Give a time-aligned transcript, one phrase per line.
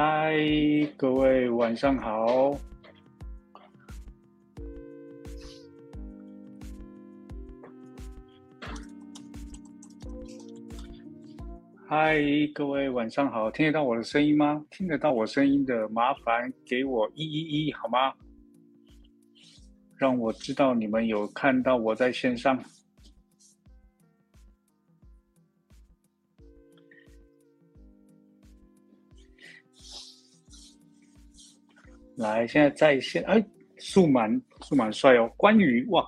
[0.00, 0.32] 嗨，
[0.96, 2.56] 各位晚上好。
[11.84, 12.16] 嗨，
[12.54, 14.64] 各位晚上好，听得到我的声音吗？
[14.70, 18.14] 听得到我声音的，麻烦给我一一一好吗？
[19.96, 22.56] 让我知道你们有看到我在线上。
[32.48, 33.44] 现在在线，哎，
[33.76, 36.04] 素蛮素蛮帅哦，关羽哇，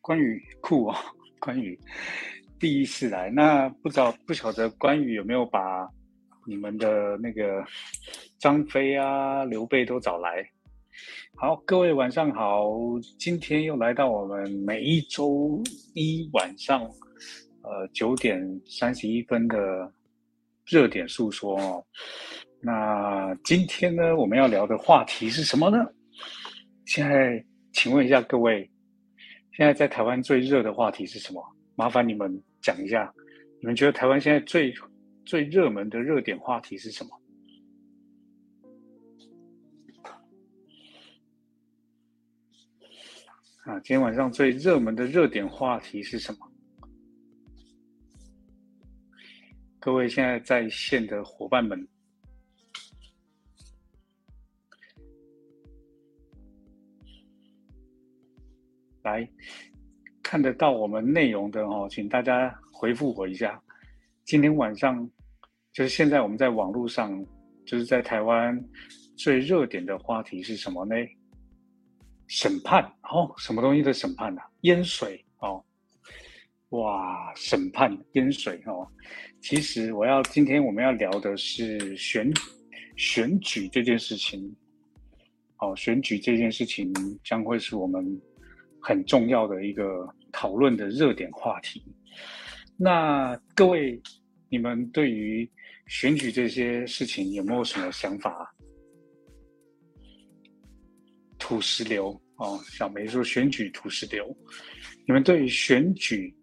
[0.00, 0.96] 关羽酷哦，
[1.38, 1.78] 关羽
[2.58, 5.88] 第一次来，那不知道不晓得关羽有没有把
[6.46, 7.64] 你们的那个
[8.38, 10.44] 张飞啊、刘备都找来？
[11.36, 12.70] 好，各位晚上好，
[13.18, 15.62] 今天又来到我们每一周
[15.94, 16.82] 一晚上，
[17.62, 19.56] 呃九点三十一分的
[20.66, 21.84] 热点诉说哦。
[22.64, 25.78] 那今天呢，我们要聊的话题是什么呢？
[26.86, 28.70] 现在，请问一下各位，
[29.50, 31.44] 现在在台湾最热的话题是什么？
[31.74, 33.12] 麻烦你们讲一下，
[33.60, 34.72] 你们觉得台湾现在最
[35.24, 37.10] 最热门的热点话题是什么？
[43.64, 46.38] 啊，今天晚上最热门的热点话题是什么？
[49.80, 51.88] 各位现在在线的伙伴们。
[59.02, 59.28] 来
[60.22, 63.60] 看得到我们内容的哦，请大家回复我一下。
[64.24, 65.08] 今天晚上
[65.72, 67.24] 就是现在我们在网络上，
[67.66, 68.58] 就是在台湾
[69.16, 70.94] 最热点的话题是什么呢？
[72.28, 74.40] 审判哦，什么东西的审判呢？
[74.60, 75.62] 淹水哦，
[76.70, 78.86] 哇，审判淹水哦。
[79.40, 82.32] 其实我要今天我们要聊的是选
[82.96, 84.54] 选举这件事情。
[85.58, 86.92] 哦，选举这件事情
[87.24, 88.20] 将会是我们。
[88.82, 91.82] 很重要的一个讨论的热点话题。
[92.76, 94.00] 那各位，
[94.48, 95.48] 你们对于
[95.86, 98.52] 选举这些事情有没有什么想法？
[101.38, 104.36] 土石流哦，小梅说选举土石流，
[105.06, 106.34] 你们对于选举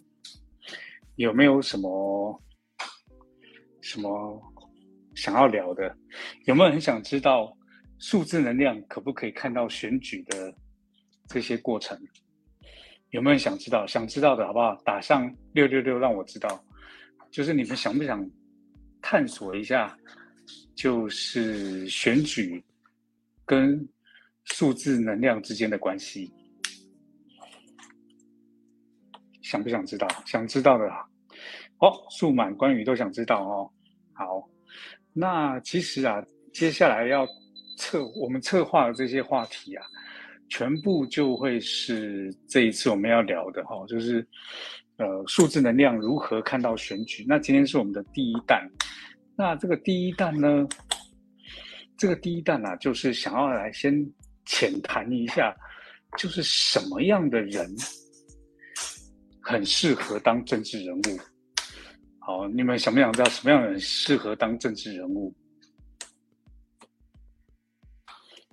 [1.16, 2.44] 有没有什么
[3.82, 4.42] 什么
[5.16, 5.98] 想要聊的？
[6.46, 7.58] 有没有很想知道
[7.98, 10.54] 数字能量可不可以看到选举的
[11.28, 12.00] 这些过程？
[13.12, 13.88] 有没有想知道？
[13.88, 14.76] 想知道的好不好？
[14.86, 16.64] 打上六六六，让我知道。
[17.32, 18.28] 就是你们想不想
[19.02, 19.98] 探索一下，
[20.76, 22.64] 就是选举
[23.46, 23.88] 跟
[24.46, 26.32] 数字能量之间的关系？
[29.42, 30.08] 想不想知道？
[30.26, 30.86] 想知道的，
[31.80, 33.72] 哦，数满关羽都想知道哦。
[34.14, 34.48] 好，
[35.14, 36.24] 那其实啊，
[36.54, 37.28] 接下来要
[37.78, 39.84] 策我们策划的这些话题啊。
[40.50, 44.28] 全部就会是这一次我们要聊的哈，就是
[44.98, 47.24] 呃数字能量如何看到选举。
[47.28, 48.68] 那今天是我们的第一弹，
[49.38, 50.68] 那这个第一弹呢，
[51.98, 53.94] 这个第一弹啊，就是想要来先
[54.46, 55.56] 浅谈一下，
[56.18, 57.70] 就是什么样的人
[59.42, 61.20] 很适合当政治人物。
[62.20, 65.34] 好，你们想不想知道什么样的人适合当政治人物？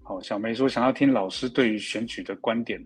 [0.08, 2.80] 好，小梅说想要听老师对于选举的观点。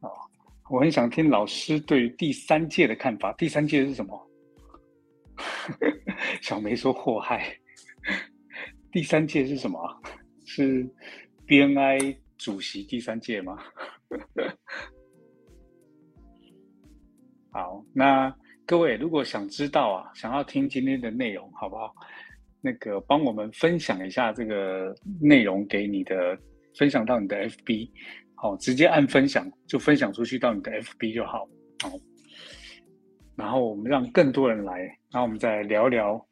[0.00, 0.10] 哦，
[0.68, 3.32] 我很想听老师对于第三届的看法。
[3.34, 4.30] 第三届是什么？
[6.42, 7.56] 小梅说祸害。
[8.90, 10.02] 第三届是什么？
[10.44, 10.84] 是
[11.46, 13.56] BNI 主席第三届吗？
[17.52, 18.36] 好，那
[18.66, 21.94] 各位如果想知道啊，想要听今天的内容，好不好？
[22.60, 26.38] 那个帮我们分享一下这个内容给你的，
[26.76, 27.90] 分享到你的 FB，
[28.34, 31.48] 好，直接按分享就分享出去到你的 FB 就好，
[31.82, 31.90] 好。
[33.36, 36.26] 然后我们让更多人来，然后我们再聊聊，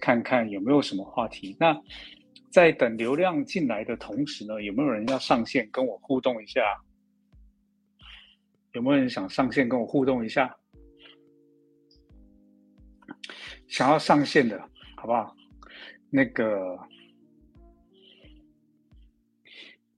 [0.00, 1.56] 看看有没有什么话题。
[1.58, 1.74] 那
[2.50, 6.60] 在等流量进来的同时呢，有没有人要上线跟我互动一下？
[8.72, 10.54] 有没有人想上线跟我互动一下？
[13.68, 14.60] 想要上线的
[14.96, 15.34] 好不好？
[16.10, 16.78] 那个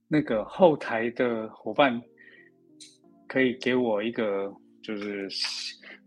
[0.08, 2.02] 那个后台的伙伴，
[3.28, 4.52] 可以给我一个
[4.82, 5.28] 就是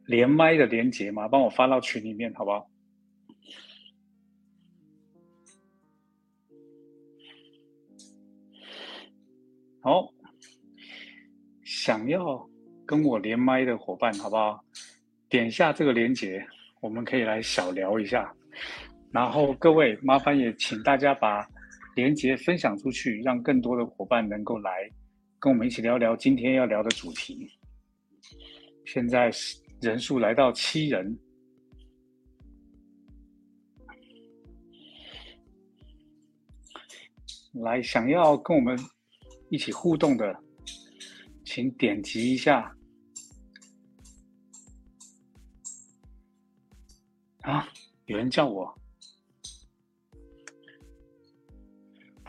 [0.06, 1.28] 连麦的连接吗？
[1.28, 2.70] 帮我发到群里面，好不好？
[9.80, 10.14] 好，
[11.64, 12.50] 想要
[12.86, 14.64] 跟我连麦的伙伴，好不好？
[15.30, 16.46] 点一下这个连接，
[16.82, 18.36] 我们可以来小聊一下。
[19.14, 21.48] 然后各位麻烦也请大家把
[21.96, 24.90] 连接分享出去，让更多的伙伴能够来
[25.38, 27.48] 跟我们一起聊聊今天要聊的主题。
[28.86, 29.30] 现在
[29.82, 31.16] 人数来到七人。
[37.54, 38.76] 来，想要跟我们
[39.52, 40.36] 一起互动的，
[41.46, 42.76] 请点击一下。
[47.42, 47.70] 啊，
[48.06, 48.74] 有人叫我，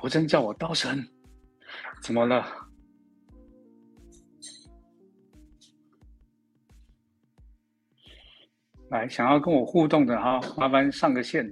[0.05, 1.03] 佛真叫我刀神，
[2.03, 2.45] 怎么了？
[8.91, 11.51] 来，想要跟我互动的哈，麻烦上个线。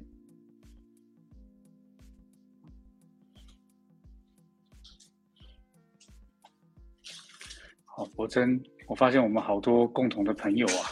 [7.87, 10.85] 好博真，我发现我们好多共同的朋友啊！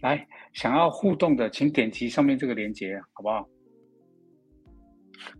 [0.00, 3.48] 来，想要互动的，请点击上面这个链接，好不好？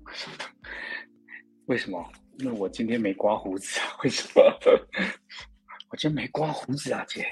[1.67, 2.09] 为什么？
[2.39, 3.99] 因为我今天没刮胡子啊！
[4.05, 4.41] 为什么？
[5.91, 7.27] 我今天没刮胡子啊，姐。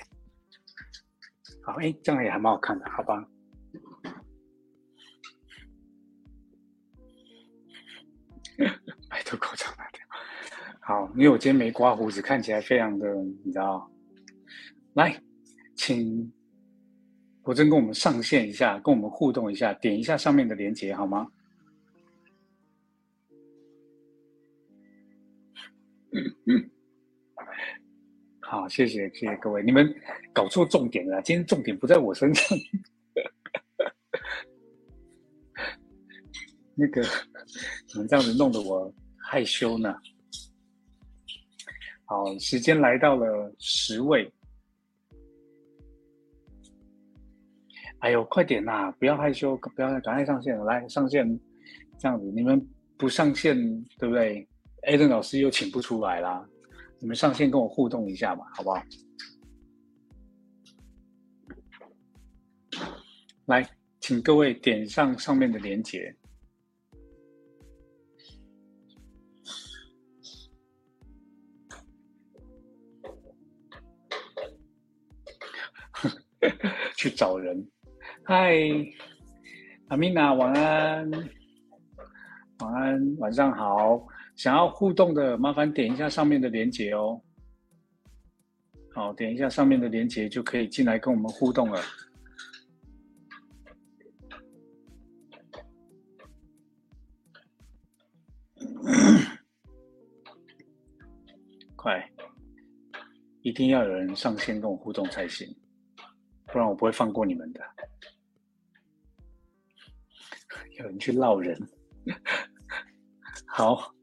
[1.63, 3.25] 好，哎，这样也还蛮好看的，好吧？
[9.09, 10.01] 拜托口罩拿掉。
[10.81, 13.15] 好，因为我今天没刮胡子，看起来非常的，
[13.45, 13.89] 你知道？
[14.95, 15.23] 来，
[15.77, 16.33] 请
[17.47, 21.31] 国珍跟我们上线一下，跟我们互动一下，点一下上面的链接好吗？
[28.41, 29.95] 好，谢谢谢谢各位，你们
[30.33, 32.59] 搞错重点了，今天重点不在我身上。
[36.75, 37.01] 那个，
[37.93, 39.95] 你们这样子弄得我害羞呢。
[42.07, 44.29] 好，时间来到了十位。
[48.07, 48.93] 哎呦，快点呐！
[49.01, 51.29] 不要害羞，不要赶快上线，来上线。
[51.99, 52.65] 这样子，你们
[52.97, 53.57] 不上线，
[53.99, 54.47] 对不对
[54.87, 56.49] ？Aden 老师又请不出来啦。
[57.01, 58.81] 你们上线跟我互动一下嘛，好不好？
[63.47, 66.15] 来，请各位点上上面的链接。
[76.97, 77.69] 去找人。
[78.29, 78.57] 嗨，
[79.87, 81.09] 阿米娜，晚安，
[82.59, 84.05] 晚安，晚上好。
[84.35, 87.23] 想要互动的，麻烦点一下上面的链接哦。
[88.93, 91.81] 好，点一下上面的链接就可以进来跟我们互动了。
[101.77, 102.11] 快，
[103.43, 105.47] 一定要有人上线跟我互动才行。
[106.47, 107.61] 不然我不会放过你们的。
[110.79, 111.59] 有人去闹人，
[113.47, 113.95] 好，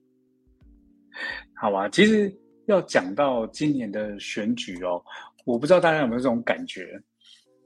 [1.55, 1.87] 好吧。
[1.89, 2.33] 其实
[2.65, 5.03] 要讲到今年的选举哦，
[5.45, 6.99] 我不知道大家有没有这种感觉，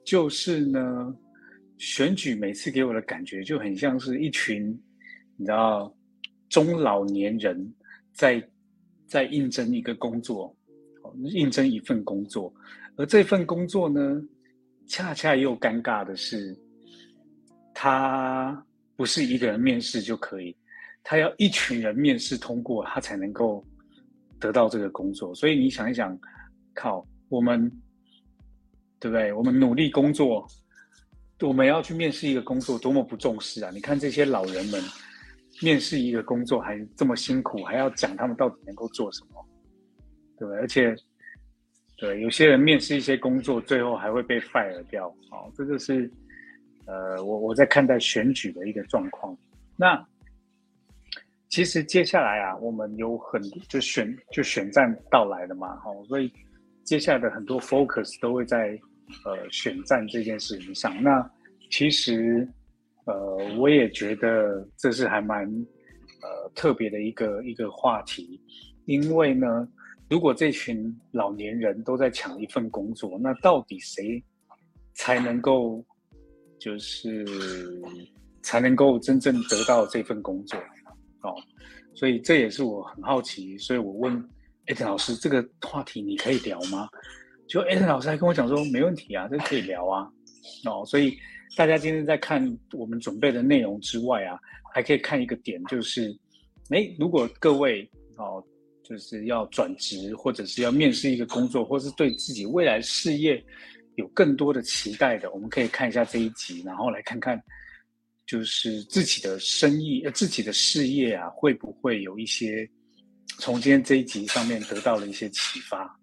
[0.06, 1.16] 就是呢，
[1.78, 4.70] 选举每次给我的感觉就很像是一群，
[5.36, 5.96] 你知道，
[6.50, 7.74] 中老年人
[8.14, 8.42] 在
[9.08, 10.56] 在应征一个工作，
[11.32, 12.54] 应征一份工作，
[12.96, 14.22] 而这份工作呢。
[14.90, 16.58] 恰恰又尴尬的是，
[17.74, 18.66] 他
[18.98, 20.54] 不是一个人面试就可以，
[21.04, 23.64] 他要一群人面试通过，他才能够
[24.40, 25.34] 得到这个工作。
[25.34, 26.20] 所以你想一想，
[26.74, 27.72] 靠，我们
[29.00, 29.32] 对不对？
[29.32, 30.46] 我们努力工作，
[31.40, 33.72] 我们要去面试一个工作，多么不重视啊！
[33.74, 34.84] 你看这些老人们
[35.62, 39.46] 面试一个工作还这么辛苦，还要讲他们到底能够做什么，
[40.38, 40.60] 对不对？
[40.60, 40.94] 而且。
[42.00, 45.10] 对，有些人面试一些工作，最后还会被 fire 掉。
[45.32, 46.08] 好，这个是
[46.88, 49.38] 呃，我我在看待选举的一个状况。
[49.76, 50.04] 那
[51.50, 56.32] 其实接下来啊，我们有很就选就选战到来了嘛，好，所以
[56.84, 58.80] 接下来的很多 focus 都会在
[59.26, 61.02] 呃选战这件事情上。
[61.04, 61.30] 那
[61.70, 62.48] 其实
[63.06, 65.46] 呃，我也觉得这是还蛮
[66.24, 68.42] 呃特别的一个一个话题，
[68.86, 69.68] 因为呢。
[70.10, 74.24] 如果这群老年人都在抢一份工作，那到底谁
[74.94, 75.84] 才能够
[76.60, 77.26] 就是
[78.42, 80.60] 才能够真正得到这份工作？
[81.22, 81.34] 哦，
[81.94, 84.30] 所以这也是我很好奇，所以我问
[84.68, 86.88] 艾特老师这个话题你可以聊吗？
[87.48, 90.08] 就艾特老师还跟我讲说没问题啊，这可以聊啊。
[90.66, 91.18] 哦，所以
[91.56, 94.40] 大家今天在看我们准备的内容之外啊，
[94.74, 96.16] 还可以看一个点，就是
[96.70, 98.44] 哎，如果各位哦。
[98.84, 103.44] 就是要转职，或者是要面试一个工作，或是对自己未来事业
[103.98, 107.44] 有更多的期待的，我们可以看一下这一集，然后来看看，
[108.28, 112.70] 就是自己的生意、呃自己的事业啊，会不会有一些
[113.40, 116.00] 从今天这一集上面得到了一些启发。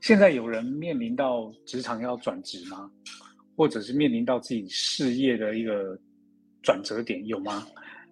[0.00, 2.90] 现在有人面临到职场要转职吗？
[3.56, 5.96] 或者是面临到自己事业的一个
[6.62, 7.64] 转折点，有吗？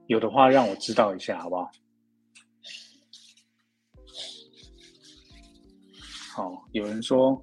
[0.06, 1.68] 有的话，让我知道一下，好不好？
[6.36, 7.42] 好，有人说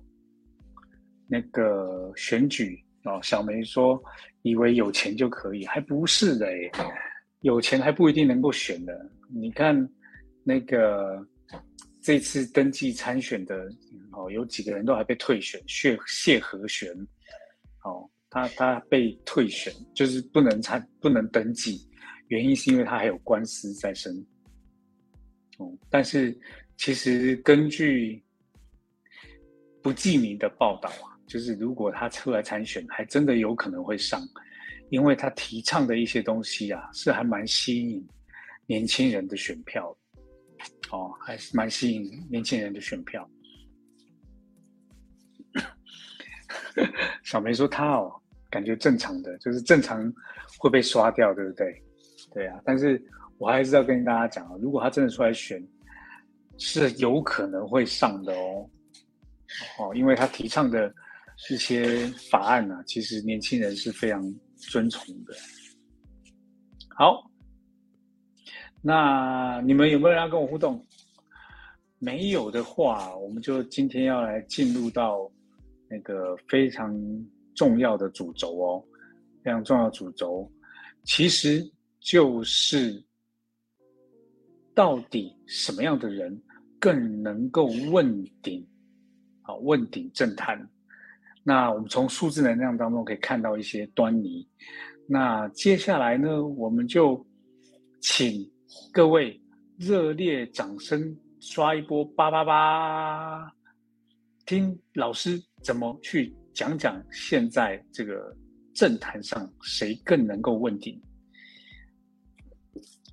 [1.27, 3.99] 那个选举哦，小梅说
[4.43, 6.71] 以为有钱就可以，还不是的诶，
[7.41, 9.09] 有钱还不一定能够选的。
[9.29, 9.75] 你看
[10.43, 11.27] 那个
[12.03, 13.67] 这次登记参选的
[14.11, 16.91] 哦，有几个人都还被退选，谢谢和弦。
[17.85, 21.81] 哦，他他被退选，就是不能参不能登记，
[22.27, 24.15] 原因是因为他还有官司在身。
[25.57, 26.39] 哦，但是
[26.77, 28.23] 其实根据
[29.83, 34.21] 不记名的报道啊，就是如果他出来参选，还真的有可能会上，
[34.89, 38.07] 因为他提倡的一些东西啊，是还蛮吸引
[38.65, 39.95] 年轻人的选票，
[40.89, 43.29] 哦，还是蛮吸引年轻人的选票。
[47.23, 48.09] 小梅说他哦，
[48.49, 50.11] 感觉正常的，就是正常
[50.57, 51.83] 会被刷掉，对不对？
[52.33, 53.03] 对啊，但是
[53.37, 55.61] 我还是要跟大家讲啊，如果他真的出来选，
[56.57, 58.69] 是有可能会上的哦。
[59.79, 60.93] 哦，因为他提倡的
[61.49, 64.23] 一些法案呢，其实年轻人是非常
[64.57, 65.33] 尊崇的。
[66.95, 67.29] 好，
[68.81, 70.85] 那你们有没有人要跟我互动？
[71.99, 75.31] 没有的话，我们就今天要来进入到。
[75.89, 76.97] 那个非常
[77.53, 78.83] 重要的主轴哦，
[79.43, 80.51] 非常重要的主轴，
[81.03, 81.63] 其实
[81.99, 83.05] 就是
[84.73, 86.35] 到底什么样的人
[86.79, 88.67] 更能够问鼎
[89.43, 89.57] 好？
[89.57, 90.67] 问鼎政坛。
[91.43, 94.47] 那我们从数字能量当中可以看到一些端倪。
[95.05, 97.25] 那接下来呢，我们就
[98.01, 98.49] 请
[98.93, 99.39] 各位
[99.77, 103.51] 热烈掌声刷一波八八八。
[104.45, 108.35] 听老师怎么去讲讲现在这个
[108.73, 110.97] 政坛上谁更能够问鼎？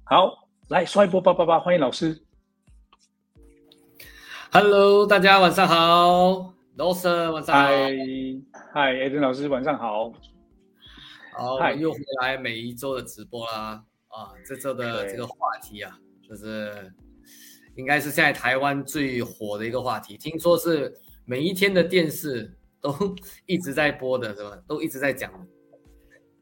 [0.05, 0.33] 好，
[0.69, 2.21] 来刷一波八八八，欢迎老师。
[4.53, 7.69] Hello，大家晚上好，老师晚上好。
[7.69, 7.93] 嗨，
[8.75, 10.13] 嗨，艾登老师晚上好。
[11.33, 13.85] 好，又回来每一周的直播啦。
[14.09, 15.97] 啊，这周的这个话题啊，
[16.29, 16.93] 就是
[17.77, 20.93] 应该是现在台湾最火的一个话题，听说是。
[21.27, 22.93] 每一天的电视都
[23.47, 24.59] 一直在播的是吧？
[24.67, 25.31] 都一直在讲，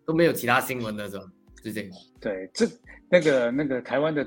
[0.06, 1.24] 都没有其他新闻的是吧？
[1.62, 1.90] 就这个。
[2.18, 2.66] 对，这
[3.10, 4.26] 那个那个台湾的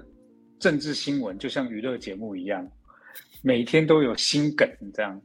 [0.59, 2.63] 政治新闻就像娱乐节目一样，
[3.41, 5.21] 每天都有新梗这样。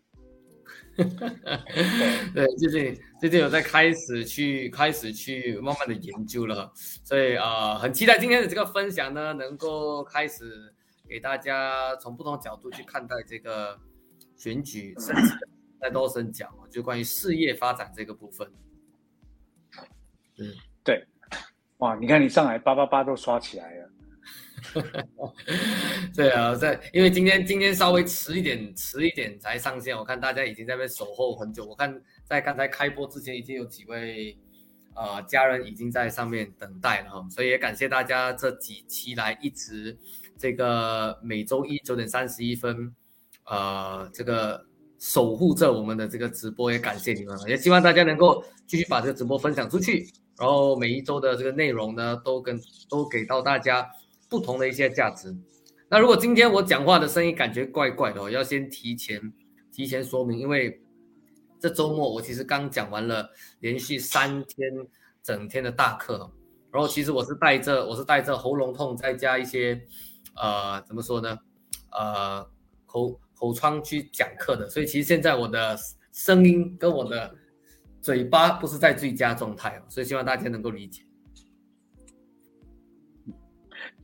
[2.35, 6.73] 对，最近最近有在开始去开始去慢慢的研究了，
[7.05, 10.75] 所以啊，很期待今天的这个分享呢，能够开始
[11.09, 13.79] 给大家从不同角度去看待这个。
[14.39, 15.35] 选举甚至
[15.81, 18.47] 再多声讲就关于事业发展这个部分。
[20.37, 20.53] 嗯，
[20.85, 21.03] 对，
[21.79, 23.91] 哇，你看你上来八八八都刷起来了。
[26.15, 31.65] 对啊，在因为今天今天稍微迟一点，迟一点才上线，我看大家已经在那边守候很久。
[31.65, 34.37] 我看在刚才开播之前，已经有几位
[34.95, 39.97] 呃家人已经在上面等待了哈，所以也感谢大家这几期来一直
[40.39, 42.95] 这个每周一九点三十一分。
[43.49, 44.61] 呃，这个
[44.99, 50.05] 守护着我们的这个直播，也感谢你们，也希望大家能够继续把这个直播分享出去，
[50.37, 53.89] 然后每一周的这个内容呢，都跟都给到大家
[54.29, 55.37] 不同的一些价值。
[55.89, 59.21] 那如果今天我讲话的声音感觉怪怪的，要先提前
[59.73, 60.83] 提前说明，因为
[61.61, 63.29] 这周末我其实刚讲完了
[63.61, 64.71] 连续三天
[65.23, 66.31] 整天的大课，
[66.71, 69.81] 然后其实我是带着我是带着喉咙痛，再加一些
[70.35, 71.39] 呃怎么说呢，
[71.91, 72.47] 呃
[72.87, 73.21] 口。
[73.39, 75.79] 口疮去讲课的，所以其实现在我的
[76.11, 77.37] 声音跟我的
[78.01, 81.03] 嘴巴不是在最佳状态，所以希望大家能够理解。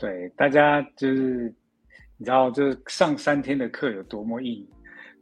[0.03, 1.55] 对，大家就是
[2.17, 4.67] 你知道，就是上三天的课有多么硬，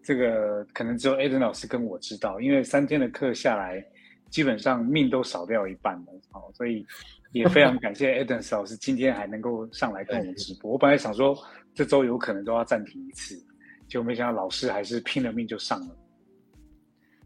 [0.03, 3.85] 这个可能只有 Eden 老师跟我知道，因为三天的课下来，
[4.31, 6.87] 基本上命都少掉一半了哦，所以
[7.33, 10.73] 也非常感谢 Eden 老师今天还能够上来跟我们直播。
[10.73, 11.37] 我本来想说
[11.75, 13.39] 这周有可能都要暂停一次。
[13.87, 15.97] 就没想到老师还是拼了命就上了，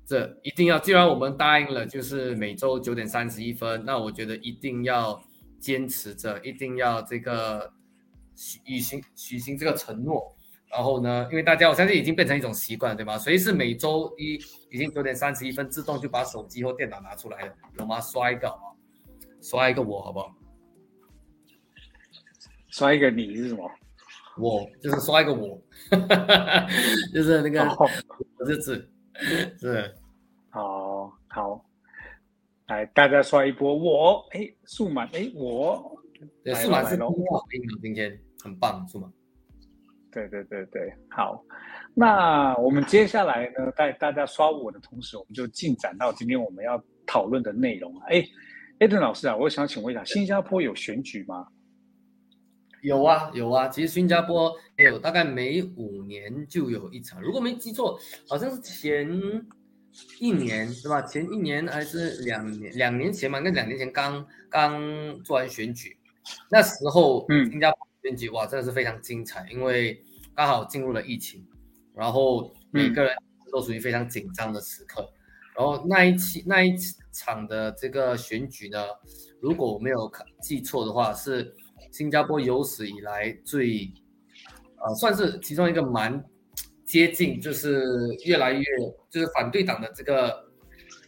[0.07, 5.23] 这一定要，既然我们答应了，就是每周九点三十一分，那我觉得一定要
[5.65, 7.73] 坚持着，一定要这个
[8.35, 10.37] 许履行履行这个承诺。
[10.71, 13.17] 然后呢，因为大家我相信已经变成一种习惯，对吗？
[13.17, 14.35] 随时每周一
[14.71, 17.99] 已经九点三十一分，自动就把手机或电脑拿出来了，有吗？
[17.99, 18.61] 刷一个啊，
[19.41, 20.35] 刷一个我好不好？
[22.69, 23.71] 刷一个你是什么？
[24.37, 25.59] 我就是刷一个我，
[27.15, 27.65] 就是那个
[28.45, 28.91] 日子
[29.59, 29.95] 是。
[30.51, 31.65] 好好，
[32.67, 36.01] 来大家刷一波我，哎，数码，哎，我，
[36.43, 37.45] 对，数码是很好
[37.83, 39.13] 今天很棒，数码。
[40.11, 41.45] 对对对对，好，
[41.93, 48.25] 那我们接下来呢，在大家刷我的同时，我们就进展到今天我们要讨论的内容哎，
[48.79, 51.49] 艾顿老师啊，我想请问一下，新加坡有选举吗？
[52.83, 57.99] 有啊有啊，其实新加坡有大概每五年就有一场，如果没记错，
[58.29, 59.07] 好像是前
[60.21, 61.03] 一年是吧？
[61.03, 62.73] 前一年还是两年？
[62.75, 65.97] 两年前嘛，那两年前刚刚做完选举，
[66.51, 67.79] 那时候嗯，新加坡。
[68.07, 69.99] 选举哇，真的是非常精彩，因为
[70.35, 71.43] 刚好进入了疫情，
[71.95, 73.11] 然后每个人
[73.51, 75.11] 都属于非常紧张的时刻。
[75.57, 76.77] 然后那一期那一
[77.11, 78.85] 场的这个选举呢，
[79.41, 81.55] 如果我没有记错的话，是
[81.91, 83.91] 新加坡有史以来最，
[84.77, 86.23] 呃，算是其中一个蛮
[86.85, 87.83] 接近，就是
[88.25, 88.65] 越来越
[89.11, 90.53] 就是反对党的这个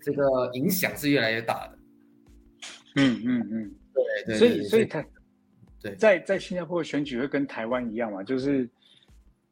[0.03, 1.79] 这个影响是越来越大的。
[2.97, 5.05] 嗯嗯嗯，对对，所以所以他
[5.83, 5.95] 对。
[5.97, 8.23] 在在新加坡的选举会跟台湾一样嘛？
[8.23, 8.69] 就是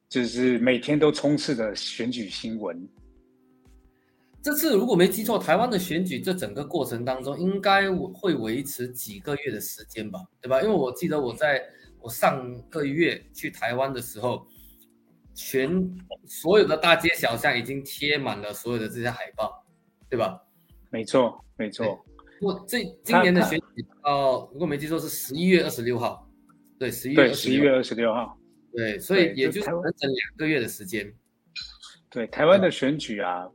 [0.09, 2.89] 就是每天都充斥着选举新闻。
[4.43, 10.21] 这次如果没记错，台湾的选举这整个过程当中应该会维持几个月的时间吧？
[10.41, 10.61] 对吧？
[10.63, 11.63] 因为我记得我在
[11.99, 14.47] 我上个月去台湾的时候，
[15.35, 15.95] 全
[16.27, 19.65] 所有的大街小巷已经贴满了所有的这些海报，
[20.09, 20.41] 对吧？
[20.91, 22.05] 没错，没错。
[22.41, 26.29] 我这今年的选举哦，如果没记错是十一月二十六号。
[26.77, 28.37] 对，十一月十一月二十六号，
[28.73, 31.11] 对，所以也就整整两个月的时间。
[32.11, 33.49] 对，台湾的选举啊，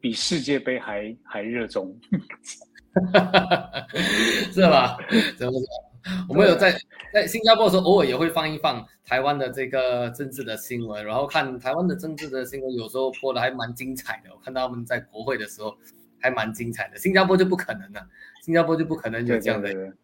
[0.00, 1.98] 比世界杯还还热衷，
[4.52, 4.96] 是吧？
[5.36, 5.91] 怎么说？
[6.28, 6.78] 我们有在
[7.12, 14.30] 在新加坡的时候，偶尔也会放一放台湾的这个政治的新闻，然后看台湾的政治的新闻，有时候播的还蛮精彩的。
[14.34, 15.76] 我看到他们在国会的时候
[16.20, 18.06] 还蛮精彩的，新加坡就不可能了，
[18.44, 19.94] 新加坡就不可能有这样的。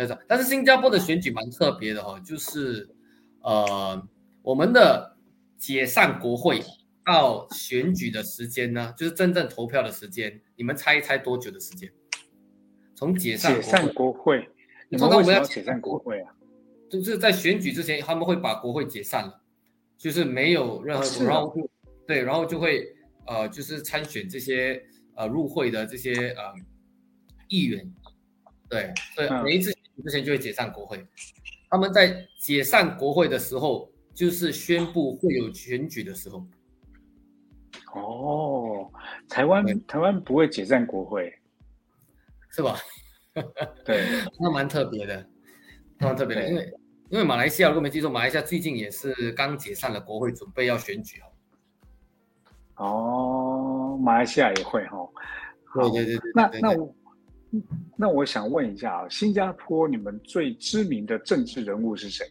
[0.00, 2.88] 那种，但是新加坡的选举蛮特别的哈，就是，
[3.42, 4.00] 呃，
[4.42, 5.16] 我们的
[5.56, 6.62] 解散国会
[7.04, 11.90] 到选举的时间呢，就是真正投票的时间，你们猜一猜多久的时间？
[12.94, 14.48] 从解散解散国会，
[14.90, 16.34] 通常我们要解散国会啊，
[16.88, 19.40] 就是在选举之前，他们会把国会解散了，
[19.96, 21.54] 就是没有任何，然后
[22.06, 22.86] 对，然后就会
[23.26, 24.82] 呃，就是参选这些
[25.14, 26.54] 呃入会的这些呃
[27.48, 27.92] 议员，
[28.68, 29.76] 对，所以每一次。
[30.04, 31.04] 之前就会解散国会，
[31.68, 36.46] 他们在解散国会的时候，就是宣布会有选举的时候。
[37.92, 38.88] 哦，
[39.28, 41.34] 台湾台湾不会解散国会，
[42.50, 42.78] 是吧？
[43.84, 44.04] 对，
[44.40, 45.26] 那蛮特别的，
[45.98, 46.72] 蛮特别的，因为
[47.10, 51.20] 因为马来西亚如果没记错，马来西亚最近也是刚解散了国会，准备要选举
[52.76, 52.84] 哦。
[52.84, 54.96] 哦，马来西亚也会哈。
[55.74, 56.94] 对对对对，那那我。
[57.96, 62.26] 那我想问一下啊，新加坡你们最知名的政治人物是谁？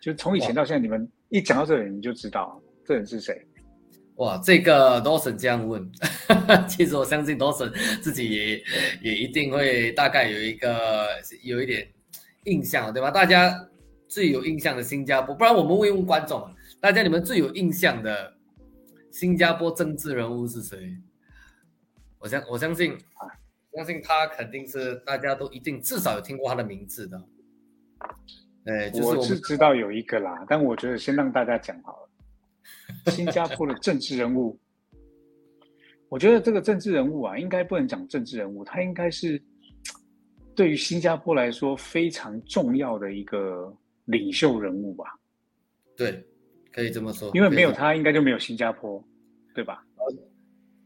[0.00, 3.44] 就从以前到现在，你们一讲到这里，你就知道这人是谁。
[4.16, 5.90] 哇，这个 Dawson 这样问，
[6.68, 7.70] 其实我相信 Dawson
[8.00, 8.62] 自己也
[9.02, 11.08] 也一定会大概有一个
[11.42, 11.86] 有一点
[12.44, 13.10] 印象，对吧？
[13.10, 13.68] 大家
[14.08, 16.48] 最有印象的新加坡，不然我们问问观众，
[16.80, 18.34] 大家你们最有印象的
[19.10, 20.96] 新加坡政治人物是谁？
[22.18, 22.98] 我相我相信。
[23.74, 27.16] 相信他肯定是大家都一定至少有听过他的名字的，
[28.66, 32.01] 呃，我是知道有一个啦，但我觉得先让大家讲好了。
[33.06, 34.58] 新加坡的政治人物，
[36.08, 39.42] 我觉得这个政治人物啊，应该不能讲政治人物，他应该是
[40.54, 45.04] 对于新加坡来说非常重要的一个领袖人物吧？
[45.96, 46.24] 对，
[46.72, 49.02] 可以这么说，因为没有他，应该就没有新加坡，
[49.54, 49.84] 对吧？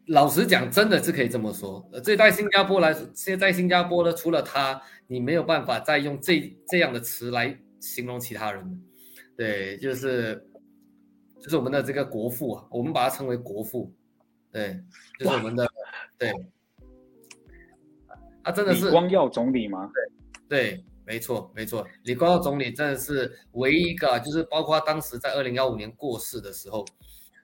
[0.08, 1.84] 老实讲，真的是可以这么说。
[2.04, 8.82] 这在新加坡来，现在在新加坡呢，除了他，你没有办法再用这这样的词来形容其他人。
[9.36, 10.40] 对，就是
[11.40, 13.92] 就是我们的这个国父啊，我们把它称为国父。
[14.50, 14.82] 对，
[15.18, 15.68] 就是我们的
[16.18, 16.32] 对。
[18.42, 19.90] 他真的是李光耀总理吗？
[20.48, 26.84] 对对，没错没错，李光耀总理真的是唯一一个，就是包括当时在二零幺五年过世的时候。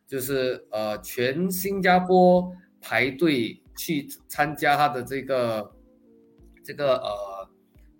[0.05, 2.53] 就是呃，全新加坡
[2.83, 5.73] 排队去参加他的这个
[6.63, 7.49] 这个呃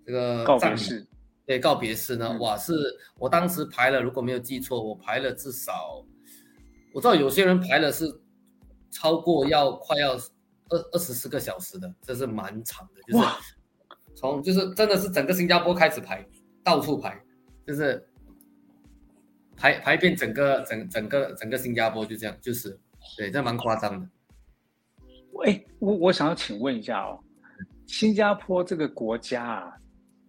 [0.05, 1.07] 这个告别式，
[1.45, 2.73] 对，告别式呢，嗯哇，是
[3.17, 6.05] 我当时排了，如果没有记错，我排了至少，
[6.93, 8.05] 我知道有些人排了是
[8.89, 13.37] 超过要快要二二十四个小时的，这是蛮长的，就是哇
[14.15, 16.25] 从就是真的是整个新加坡开始排，
[16.63, 17.21] 到处排，
[17.67, 18.07] 就是
[19.57, 22.79] 排排遍整个整整个整个新加坡就这样，就是
[23.17, 24.07] 对，这蛮夸张的。
[25.45, 27.19] 哎，我我想要请问一下哦，
[27.85, 29.73] 新加坡这个国家啊，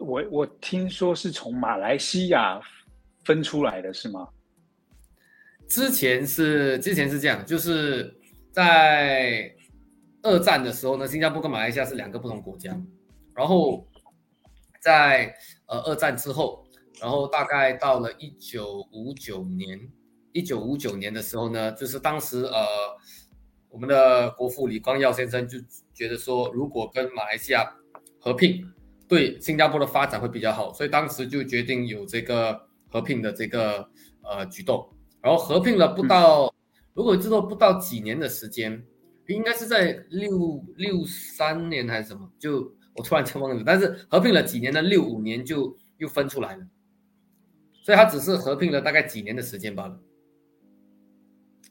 [0.05, 2.61] 我我听说是从马来西亚
[3.25, 4.29] 分出来的是吗？
[5.67, 8.15] 之前是之前是这样，就是
[8.53, 9.51] 在
[10.23, 12.79] 二战的时候呢，新加坡跟马来西亚是两个不同国家，
[13.35, 13.87] 然后
[14.81, 15.35] 在
[15.67, 16.67] 呃二战之后，
[17.01, 19.81] 然后大概到了一九五九年，
[20.33, 22.67] 一九五九年的时候呢，就是当时呃
[23.71, 25.59] 我们的国父李光耀先生就
[25.95, 27.75] 觉得说，如果跟马来西亚
[28.21, 28.71] 合并，
[29.09, 33.89] 对新加坡的发展会比较好，所以当时就决定有这个合并的这个
[34.23, 34.89] 呃举动。
[35.21, 36.53] 然后合并了不到，
[36.93, 38.85] 如果知道不到几年的时间，
[39.27, 43.63] 应该是在六六三年还是什么，就我突然间忘了。
[43.65, 44.83] 但是合并了几年呢？
[44.83, 46.67] 六五年就又分出来了，
[47.83, 49.99] 所以它只是合并了大概几年的时间罢了。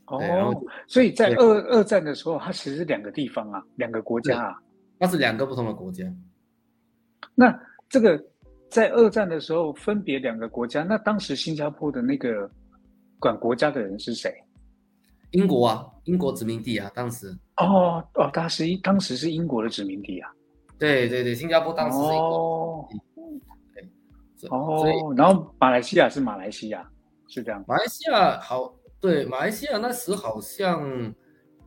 [0.07, 4.59] 哦，所以在二二战的时候，它其实是两个地方啊，两个国家啊。
[4.97, 6.03] 那是两个不同的国家。
[7.35, 7.57] 那
[7.89, 8.21] 这个
[8.69, 12.49] 在二战的时候分别两个国家，那当时新加坡的那个
[13.19, 14.33] 管国家的人是谁？
[15.31, 17.35] 英国啊，英国殖民地啊，当时。
[17.57, 20.29] 哦哦，他是当时是英国的殖民地啊。
[20.77, 22.87] 对对对，新加坡当时是英国哦
[23.73, 23.83] 对
[24.35, 26.87] 所以哦，然后马来西亚是马来西亚，
[27.27, 27.63] 是这样。
[27.67, 31.13] 马来西亚好，对，马来西亚那时好像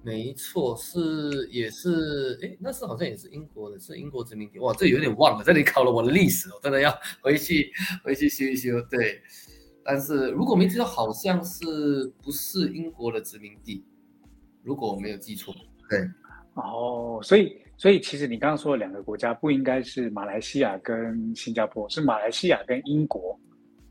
[0.06, 4.60] 没错，是也是，诶，那是好像也是英国的，是英国殖民地。
[4.60, 7.72] 哇，这有点忘了，这里考了我的历史，我真的要 回去
[8.04, 8.80] 回去修一修。
[8.82, 9.20] 对，
[9.82, 13.84] 但是如果没记错，好像是不是英国的殖民地？
[14.62, 15.52] 如果我没有记错，
[15.90, 16.08] 对，
[16.54, 23.36] 哦，所以所以其实你刚刚说的两个国家不应该是马来西亚跟新加坡，是马来西亚跟英国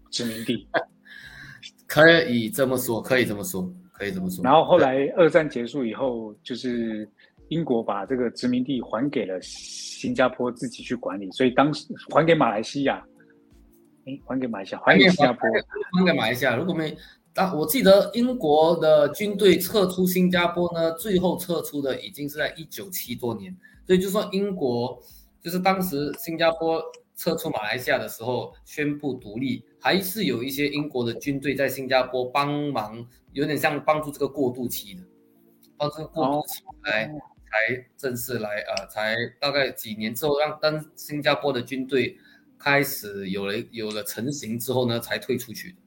[0.09, 0.65] 殖民地。
[1.85, 4.43] 可以这么说，可以这么说，可以这么说。
[4.43, 7.09] 然后后来二战结束以后，就是
[7.49, 13.03] 英国把这个殖民地还给了新加坡自己去管理，所以当时还给马来西亚，
[14.05, 15.49] 哎，还给马来西亚，还给新加坡。
[15.93, 16.55] 还给马来西亚。
[16.55, 16.95] 如果没，
[17.33, 23.55] 当我记得英国的军队撤出新加坡呢，最后撤出的已经是在一九七多年，
[23.85, 24.99] 所以就说英国
[25.41, 26.81] 就是当时新加坡
[27.15, 35.03] 撤出马来西亚的时候宣布独立，还是有一些英国的军队在新加坡帮忙，有点像帮助这个过渡期的，
[35.77, 42.17] 帮助过渡期来、才正式来呃，才大概几年之后，让当新加坡的军队
[42.57, 45.77] 开始有了有了成型之后呢，才退出去的。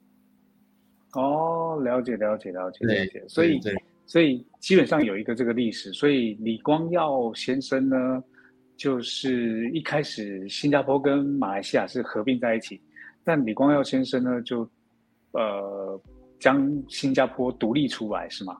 [1.19, 3.75] 哦，了解了解了解了对解，所以对。
[4.05, 8.23] 所以基本上有一个这个历史，所以李光耀先生呢，
[8.77, 12.81] 就是一开始新加坡跟马来西亚是合并在一起，
[13.29, 14.67] 但李光耀先生呢就
[15.33, 16.01] 呃
[16.39, 18.57] 将新加坡独立出来是吗？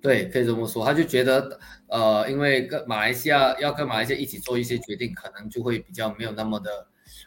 [0.00, 0.82] 对，可以这么说。
[0.82, 6.70] 他就觉得，呃，因为跟马来西亚要跟马来西亚一起做一些决定，可能就会比较没有那么的，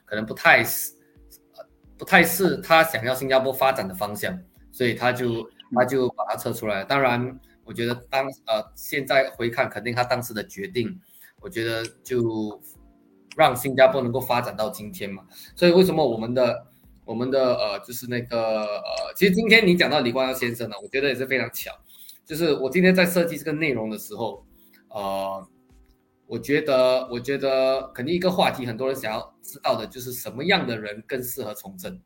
[0.05, 0.93] 可能不太是，
[1.55, 1.63] 呃
[1.99, 4.35] 不太是他想要新加坡发展的方向，
[4.71, 6.83] 所以他就他就把它撤出来。
[6.83, 10.99] 当然，我觉得当呃现在回看，肯定他当时的决定，
[11.41, 12.59] 我觉得就
[13.37, 15.23] 让新加坡能够发展到今天嘛。
[15.55, 16.67] 所以为什么我们的
[17.11, 21.69] 我们的呃就是那个呃，其实今天你讲到李光耀先生呢，我觉得也是非常巧。
[22.25, 24.45] 就是我今天在设计这个内容的时候，
[24.87, 25.45] 呃，
[26.25, 31.99] 我觉得，我觉得肯定一个话题，很多人想要知道的就是什么样的人更适合从政，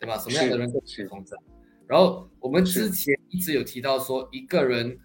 [0.00, 0.18] 对吧？
[0.18, 1.38] 什么样的人更适合从政？
[1.86, 4.98] 然后我们之前一直有提到说，一个人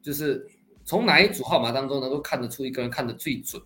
[0.00, 0.46] 就是
[0.84, 3.60] 从哪一组号码当中能够看得出一个人看得最准，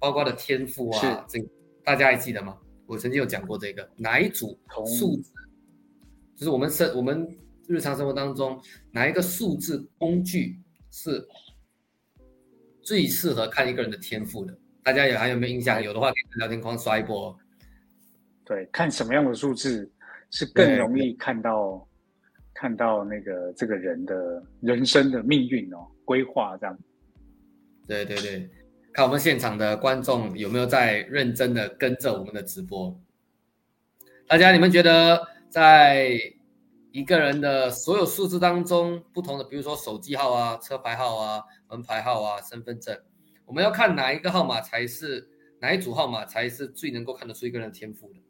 [0.00, 1.46] 包括他的天赋啊，这个
[1.84, 2.58] 大家还记得吗？
[2.86, 4.58] 我曾经有讲过这个哪一组
[4.98, 5.32] 数字，
[6.34, 7.28] 就是我们生我们。
[7.68, 10.56] 日常生活当中，哪一个数字工具
[10.92, 11.26] 是
[12.80, 14.56] 最适合看一个人的天赋的？
[14.84, 15.82] 大家有还有没有印象？
[15.82, 17.36] 有的话，可以在聊天框刷一波、哦。
[18.44, 19.92] 对，看什么样的数字
[20.30, 21.88] 是更容易看到
[22.54, 26.78] 看到那个这个人的人生的命运哦，规划这样。
[27.88, 28.48] 对对对，
[28.96, 32.98] 看我们现场的观众有没有在认真的跟着我们的直播。
[34.26, 36.18] 大家，你们觉得在
[36.92, 42.98] 一个人的所有数字当中，不同的，比如说手机号啊、车牌号啊、门牌号啊、身份证，
[43.44, 45.28] 我们要看哪一个号码才是
[45.60, 48.20] 哪一组号码才是最能够看得出一个人的天赋的？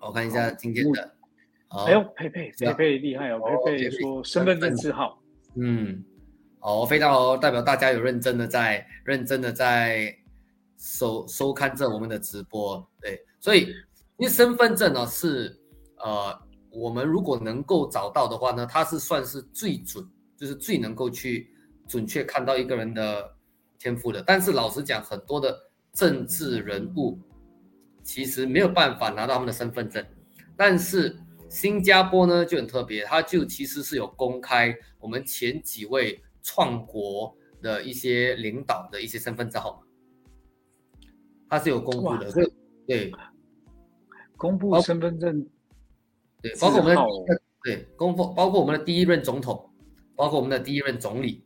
[0.00, 1.14] 我看一下今天的，
[1.68, 3.40] 哎呦，佩佩，佩佩厉害哦！
[3.64, 5.22] 佩佩说身份证字号，
[5.54, 6.04] 嗯。
[6.60, 10.14] 哦，非常好，代表大家有认真的在认真的在
[10.76, 12.86] 收收看着我们的直播。
[13.00, 13.68] 对，所以
[14.18, 15.58] 因为身份证呢是
[15.98, 16.38] 呃，
[16.70, 21.52] 我们如果能够找到的话呢，它是算是最准，就是最能够去
[21.88, 23.34] 准确看到一个人的
[23.78, 24.22] 天赋的。
[24.26, 25.58] 但是老实讲，很多的
[25.92, 27.18] 政治人物
[28.02, 30.04] 其实没有办法拿到他们的身份证，
[30.56, 31.18] 但是。
[31.52, 41.06] 新加坡呢就很特别，它就其实是有公开我们前几位创国的一些领导的一些身份证号码，
[41.48, 42.32] 它是有公布的。
[42.86, 43.12] 对，
[44.36, 45.46] 公布身份证，
[46.42, 49.70] 对，包括我们的对公布，包括我们的第一任总统，
[50.16, 51.44] 包括我们的第一任总理，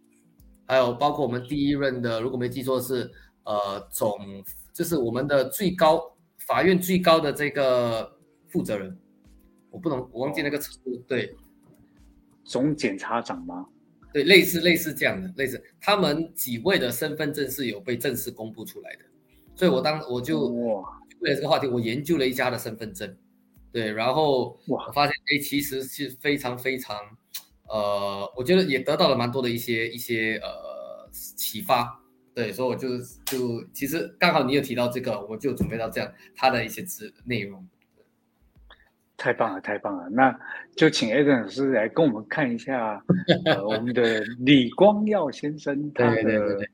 [0.66, 3.10] 还有包括我们第一任的，如果没记错是
[3.42, 4.16] 呃总，
[4.72, 8.16] 就是我们的最高法院最高的这个
[8.48, 8.98] 负责人。
[9.70, 10.78] 我不能，我忘记那个词。
[11.08, 11.36] 对，
[12.44, 13.66] 总检察长吗？
[14.14, 19.00] 对，类似类似这样的，类似他们几位的身份证是有被正式公布出来的。
[19.56, 20.46] 所以我当我就
[21.18, 23.16] 为了这个话题，我研究了一家的身份证。
[23.72, 26.96] 对，然后我发现，哎，其实是非常非常，
[27.68, 32.00] 呃，我觉得也得到了蛮多的一些一些呃启发。
[32.32, 37.66] 对，所以我就就其实刚好你有提到这个，我就准备到这样他的一些资内容。
[39.24, 40.06] 太棒了，太棒了！
[40.10, 40.38] 那
[40.76, 43.02] 就请 Eden 老师来跟我们看一下，
[43.46, 46.68] 呃，我们的李光耀先生他的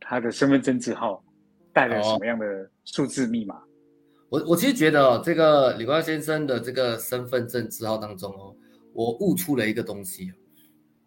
[0.00, 1.22] 他的身份证字号
[1.74, 2.46] 带了什么样的
[2.86, 3.60] 数字密码？
[4.30, 8.56] 我我其实觉得哦这个李光耀先生的这个身份证字号当中哦，
[8.94, 10.32] 我悟出了一个东西，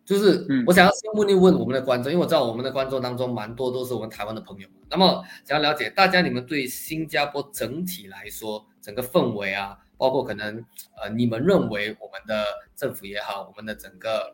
[0.05, 9.75] 就是我想要先问一问我们的观众，因为我知道我们的观众当中蛮多都是我们台湾的朋友，那么想要了解大家你们对新加坡整体来说整个氛围啊。
[9.99, 14.33] 包括可能，呃，你们认为我们的政府也好，我们的整个，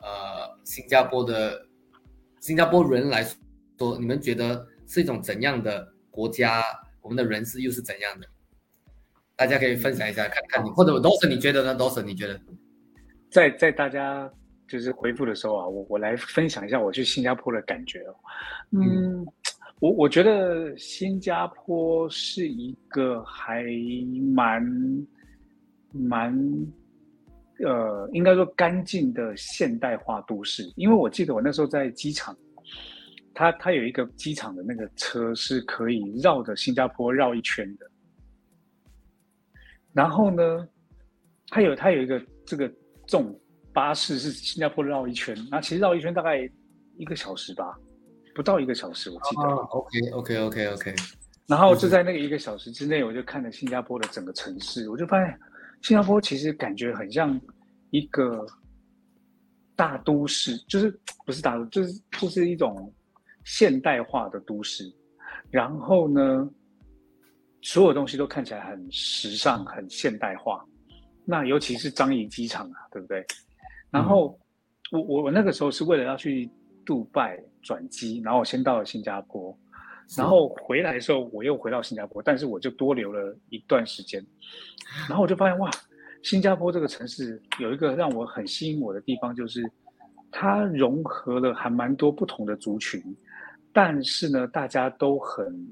[0.00, 1.66] 呃，新加坡的
[2.38, 3.24] 新加坡人来
[3.76, 6.62] 说，你们觉得是一种怎样的国家？
[7.02, 8.26] 我们的人是又是怎样的？
[9.34, 11.74] 大家可以分享一下，看看你或者罗森你觉得呢？
[11.74, 12.40] 罗森你觉得？
[13.32, 14.32] 在在大家
[14.68, 18.14] 就是回复的时候啊，我我来分享一下我去新加坡的感觉哦，
[18.70, 19.26] 嗯。
[19.80, 23.64] 我我觉得新加坡是一个还
[24.34, 25.06] 蛮
[25.92, 26.34] 蛮
[27.64, 30.72] 呃，应该说干净的现代化都市。
[30.76, 32.36] 因为我记得我那时候在机场，
[33.34, 37.90] 它它有一个机场的那个车是可以绕着新加坡绕一圈的。
[39.92, 40.68] 然后呢，
[41.48, 43.38] 它有它有一个这个这种
[43.72, 46.48] 巴士是新加坡绕一圈，那其实绕一圈大概
[46.96, 47.78] 一个小时吧。
[48.34, 49.42] 不到一个小时，我记得。
[49.42, 50.94] OK OK OK OK。
[51.46, 55.38] 然后就在那个一个小时之内，我就看了新加坡的整个城市，我就发现
[55.82, 57.38] 新加坡其实感觉很像
[57.90, 58.46] 一个
[59.76, 60.90] 大都市，就是
[61.26, 62.92] 不是大都，就是就是一种
[63.44, 64.90] 现代化的都市。
[65.50, 66.48] 然后呢，
[67.60, 70.64] 所有东西都看起来很时尚、很现代化。
[71.26, 73.24] 那尤其是樟宜机场啊，对不对？
[73.90, 74.38] 然后
[74.90, 76.50] 我我我那个时候是为了要去
[76.84, 77.42] 杜拜。
[77.66, 79.58] 转机，然后我先到了新加坡，
[80.18, 84.22] 然后回来的时候我又回到新加坡，但是我就多留了一段时间，
[85.08, 85.70] 然后我就发现哇，
[86.22, 89.64] 新加坡这个城市有一个让我很吸引我的地方，就是
[90.30, 93.02] 它融合了还蛮多不同的族群，
[93.72, 95.66] 但是呢，大家都很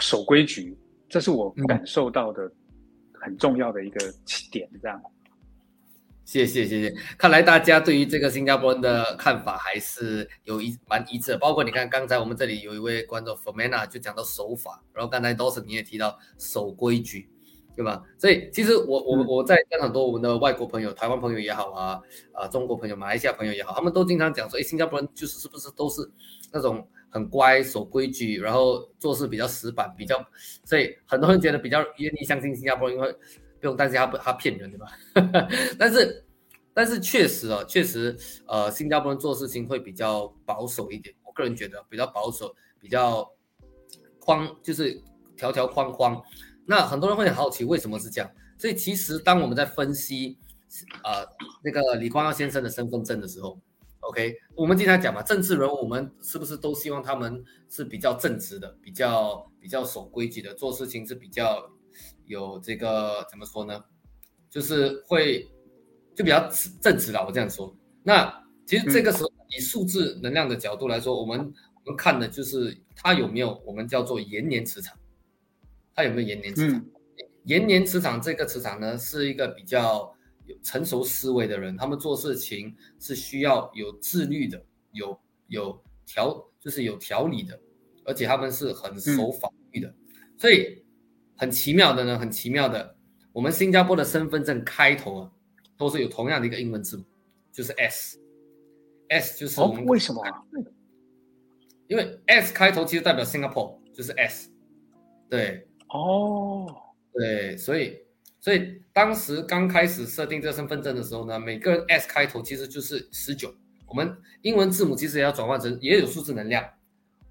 [0.00, 0.74] 守规矩，
[1.10, 2.50] 这是我感受到的
[3.12, 4.00] 很重要的一个
[4.50, 4.98] 点，这样。
[6.30, 11.38] 谢谢谢谢，看来大家对于这个新加坡人的看法还是有一蛮一致的。
[11.38, 17.28] 包括你看，刚才我们这里有一位观众 Formana 就讲到守法，然后刚才 Dawson 你也提到守规矩，
[17.74, 18.00] 对吧？
[18.16, 22.00] 所以其实我我我在跟很多我们的外国朋友、台湾朋友也好啊，
[22.32, 26.08] 啊中国朋友、马来西亚朋友也好，他们都经常讲说，哎，新加坡人就是是不是都是
[26.52, 30.24] 那种很乖、守规矩，然后做事比较死板，比较，
[30.64, 33.12] 所以很多人觉得比较愿意相信新加坡，因为。
[33.60, 34.86] 不用担心他不他骗人对吧？
[35.78, 36.24] 但是
[36.72, 41.14] 但是确实啊，确实呃，新加坡人做事情会比较保守一点。
[41.24, 43.30] 我个人觉得比较保守，比较
[44.18, 45.00] 框就是
[45.36, 46.22] 条条框框。
[46.64, 48.30] 那很多人会很好奇为什么是这样。
[48.56, 50.38] 所以其实当我们在分析
[51.02, 51.26] 呃
[51.62, 53.58] 那个李光耀先生的身份证的时候
[54.00, 61.70] ，OK，我们经常讲嘛，政治人物我们是不是都希望他们是比较正直的，比较比较守规矩的，做事情是比较。
[62.30, 63.84] 有这个怎么说呢？
[64.48, 65.50] 就是会
[66.14, 66.48] 就比较
[66.80, 67.26] 正直了。
[67.26, 68.32] 我这样说，那
[68.64, 71.40] 其实这个时候以数字能量的角度来说，我们
[71.84, 74.96] 我们看的就是它有没有我们叫做延年磁场，
[75.92, 76.84] 它有没有延年磁场？
[77.46, 80.14] 延年磁场这个磁场呢，是一个比较
[80.46, 85.18] 有成熟思维的人，他们做事情是需要有自律的，有
[85.48, 87.58] 有条就是有条理的，
[88.04, 89.92] 而且他们是很守法律的，
[90.38, 90.79] 所以
[91.40, 92.94] 很奇妙的呢，很奇妙的，
[93.32, 95.32] 我们新加坡的身份证开头啊，
[95.78, 97.04] 都是有同样的一个英文字母，
[97.50, 100.22] 就是 S，S 就是我们为什么？
[101.88, 104.50] 因为 S 开头其实代表 Singapore，就是 S，
[105.30, 106.66] 对，哦。
[107.14, 107.96] 对，所以
[108.38, 113.50] 所以当时刚开始设定这个身份证的时候呢，每个人 S 开头其实就是十九。
[113.86, 116.62] 我们英文字母其实也要转换成，也有数字能量，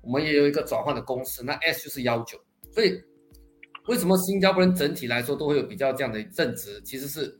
[0.01, 2.39] 我们也有一个转换的公式，那 S 就是幺九。
[2.71, 3.01] 所以
[3.89, 7.35] 为什么新加坡人整体来说都会有比较这样的正值，其实是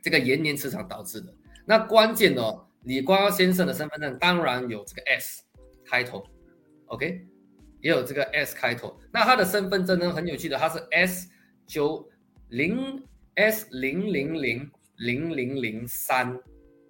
[0.00, 1.34] 这个延年磁场导致的。
[1.66, 2.42] 那关键呢，
[2.84, 5.42] 李光耀先生的身份证当然有这个 S
[5.84, 6.24] 开头
[6.86, 7.26] ，OK，
[7.80, 8.96] 也有这个 S 开头。
[9.12, 11.28] 那他的身份证呢很有趣的，他是 S。
[11.66, 12.04] 九
[12.48, 13.00] 零
[13.36, 16.36] S 零零零零零零三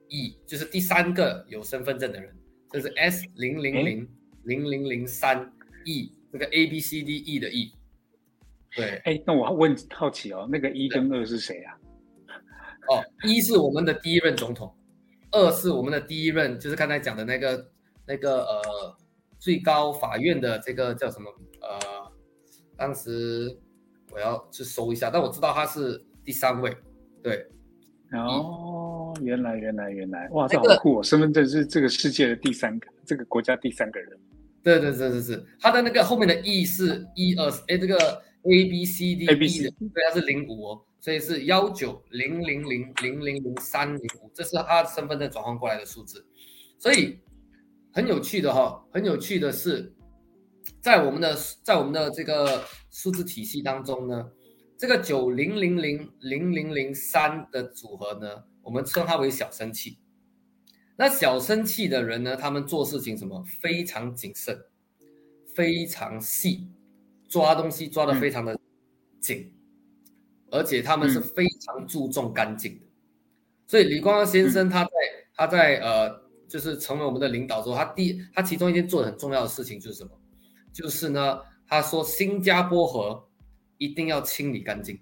[0.08, 2.34] E，就是第三个有身份证的人，
[2.70, 4.08] 这是 S 零零零
[4.44, 5.52] 零零零三
[5.84, 7.74] E，这个 A B C D E 的 E。
[8.76, 11.74] 对，哎，那我问好奇哦，那个一跟二是谁啊？
[12.88, 14.74] 哦，一是我们的第一任总统，
[15.30, 17.66] 二是我们的第一任，就是刚才讲的那个
[18.06, 18.96] 那个呃
[19.38, 22.12] 最高法院的这个叫什么呃，
[22.76, 23.58] 当时。
[24.12, 26.76] 我要去搜一下，但我知道他是第三位，
[27.22, 27.46] 对。
[28.10, 31.00] 哦，原来原来原来，哇，这好酷哦！
[31.00, 34.18] 身份证是这个世界的第三个，这个国家第三个人。
[34.64, 46.26] 对对对对是，他的那个后面的 E 是一二，哎，这个 A B C D E 的，对，它是零五哦，所以是幺九零零零零零零三零五，这是他身份证转换过来的数字。
[46.78, 47.18] 所以
[47.92, 49.94] 很有趣的哈，很有趣的是。
[50.82, 54.30] 在我们的在我们的这个数字体系当中呢，
[54.78, 59.98] 这个九零零零零零零三的组合呢，我们称它为小生气。
[60.96, 64.58] 那小生气的人呢，他们做事情什么非常谨慎，
[65.54, 66.68] 非常细，
[67.30, 68.58] 抓东西抓的非常的
[69.20, 69.50] 紧，
[70.50, 72.86] 而且他们是非常注重干净的。
[73.66, 74.90] 所以李光耀先生他在
[75.32, 80.10] 他在呃，就是成为我们的领导之后，他第他其中一件做的很重要的事情就是什么？
[80.72, 83.28] 就是呢，他说新加坡河
[83.78, 85.00] 一定要清理干净，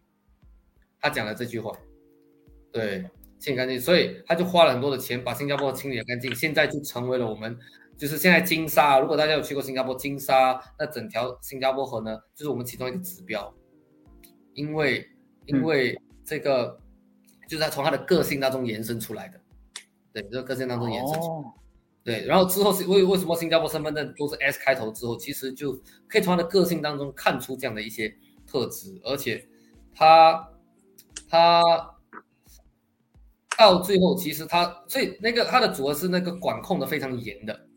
[1.01, 1.75] 他讲了这句话，
[2.71, 3.09] 对，
[3.39, 7.59] 清理干净，所以他就花了很多的钱把新加坡清理干净，现在就成为了我们，
[7.99, 13.53] 就是现在金沙，如果大家有去过新加坡金沙，那整条新加坡河呢，就是我们其中一个指标，
[14.55, 15.07] 因为
[15.47, 16.81] 因为这个
[17.49, 19.41] 就是他从他的个性当中延伸出来的，
[20.13, 21.53] 对，这个个性当中延伸出来。
[22.05, 25.73] 对，然后之后是为为什么新加坡身份证都是 S 开头之后，其实就
[26.09, 29.47] 可以从他的个性当中看出这样的一些特质，而且
[29.93, 30.49] 他
[31.29, 31.63] 他
[33.59, 37.68] 到最后其实他最那个他的组合是那个管控的非常严的，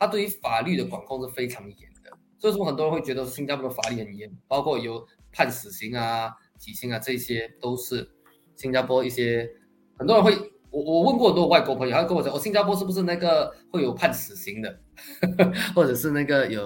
[0.00, 8.10] 他对于法律的管控是非常严的，所以说很多人会觉得新加坡的法律很严，包括有判死刑啊、体刑啊，这些都是
[8.56, 9.48] 新加坡一些
[9.96, 10.50] 很多人会。
[10.72, 14.80] 我我问过很多外国朋友，他跟我讲，哦，新加坡是不是那个会有判死刑的，
[15.74, 16.64] 或者是那个有，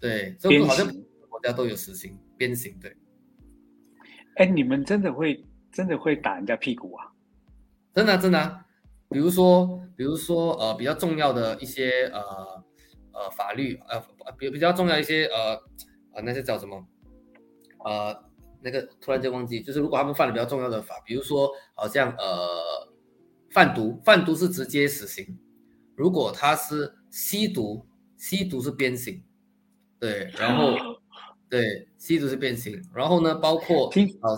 [0.00, 0.84] 对，所以好像
[1.28, 2.96] 国家都有死刑、鞭刑，对。
[4.34, 7.12] 哎，你们真的会真的会打人家屁股啊？
[7.94, 8.64] 真的真的，
[9.12, 12.20] 比如说比如说呃比较重要的一些呃
[13.12, 14.02] 呃法律呃
[14.38, 15.54] 比比较重要一些呃
[16.14, 16.84] 呃那些叫什么
[17.84, 18.24] 呃
[18.62, 22.90] 那个突然间忘记，就是如果他们犯了比较重要的法，比如说好像呃。
[23.54, 25.38] 贩毒，贩毒是直接死刑。
[25.94, 27.86] 如果他是吸毒，
[28.16, 29.22] 吸毒是鞭刑。
[30.00, 30.72] 对，然后
[31.50, 32.82] 对，吸毒是鞭刑。
[32.94, 34.32] 然后呢，包括听啊，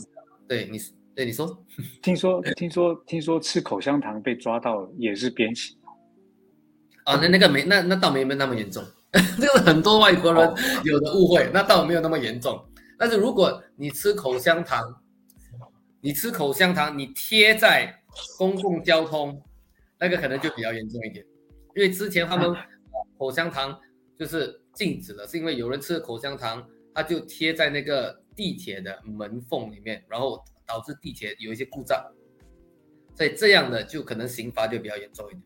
[0.49, 0.81] 对你，
[1.15, 1.65] 对你说，
[2.03, 5.77] 听说，听说，听说吃口香糖被抓到也是鞭刑。
[7.05, 8.83] 啊，那那个没，那那倒没没那么严重。
[9.41, 10.55] 这个很多外国人
[10.85, 12.65] 有的误会，那倒没有那么严重。
[12.99, 14.83] 但是如果你吃口香糖，
[16.01, 18.01] 你吃口香糖，你贴在。
[18.39, 19.43] 公共交通
[19.99, 21.27] 那个可能就比较严重一点，
[21.75, 22.55] 因为之前他们
[23.19, 23.77] 口香糖
[24.17, 32.05] 就是禁止了，是因为有人吃口香糖，他就贴在那个地铁的门缝里面，然后导致地铁有一些故障，
[33.15, 35.43] 所以这样的就可能刑罚就比较严重一点。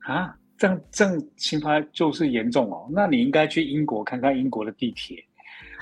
[0.00, 5.24] 啊，这样这样刑罚就是严重哦，那你应该去英国看看英国的地铁，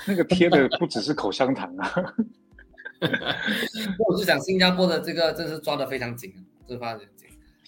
[0.06, 1.92] 那个贴的不只是口香糖啊。
[3.00, 3.08] 那
[4.06, 6.34] 我就想，新加坡的这个真是抓的非常紧，
[6.66, 7.08] 这非常紧。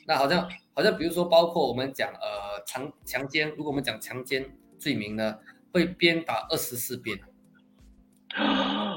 [0.06, 4.44] 那好像好像，比如说，包括我们讲呃强强奸，如果我们讲强奸
[4.78, 5.38] 罪名呢，
[5.72, 7.18] 会鞭打二十四鞭。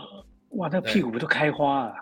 [0.56, 1.93] 哇，那屁股不都开花了？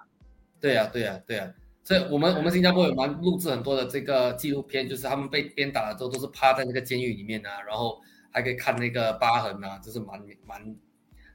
[0.60, 1.54] 对呀，对呀，对呀。
[1.84, 8.00] 所以我们我们新加坡有蛮录制很多的这个纪录片，就是他们被鞭打了之后都是趴在那个监狱里面啊，然后
[8.32, 10.76] 还可以看那个疤痕啊，就是蛮蛮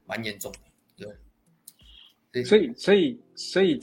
[0.06, 0.58] 蛮严重的。
[0.96, 1.06] 对，
[2.32, 3.78] 对，所以所以所以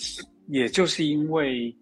[0.47, 1.75] 也就是因为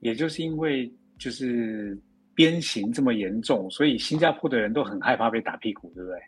[0.00, 0.88] 也就是因为
[1.18, 2.00] 就是
[2.34, 6.20] 鞭刑这么严重，所以新加坡的人都很害怕被打屁股，对不对？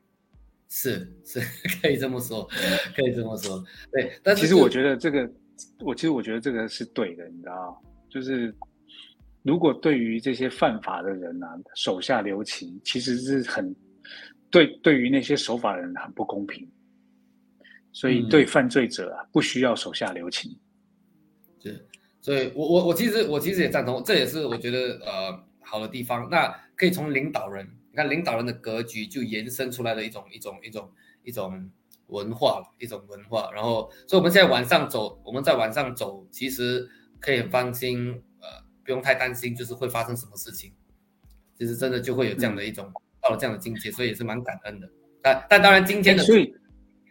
[0.71, 1.41] 是是，
[1.83, 2.49] 可以这么说，
[2.97, 3.62] 可以这么说。
[3.93, 5.31] 对，但其实我觉得这个，
[5.81, 7.83] 我其实我觉得这个是对的，你知道。
[8.09, 8.55] 就是
[9.43, 13.75] 如果对于这些犯法的人啊，手下留情，其实是很
[14.51, 16.66] 对对于那些守法人很不公平。
[17.93, 20.57] 所以对犯罪者啊，不需要手下留情。
[21.61, 21.85] 是，
[22.21, 26.29] 所以我我我其实我其实也赞同，这也是我觉得呃好的地方。
[26.31, 30.91] 那可以从领导人，你看领导人的格局就延伸出来的一种一种一种
[31.24, 31.70] 一种
[32.07, 33.51] 文化一种文化。
[33.53, 36.88] 然后，所以我们现在晚上走，我们在晚上走，其实。
[37.22, 40.72] 可以很放心，呃，不用太担心，就是会发生什么事情。
[41.55, 44.88] 其实真的就会有这样的一种到了这样的境界，所以也是蛮感恩的。
[45.20, 46.55] 但但当然，今天的 所以，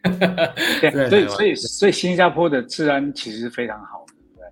[0.02, 4.50] 对，所以所以所以新加坡的治安其实是非常好的，对不对？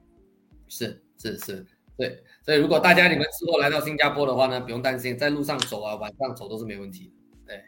[0.67, 1.65] 是是是，
[1.97, 2.23] 对。
[2.47, 7.13] 所以如果大家你们之后来到新加坡的话呢，不用担心，在路上走啊，晚上走都是没问题。
[7.45, 7.61] 对。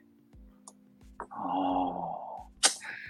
[1.29, 2.01] 哦，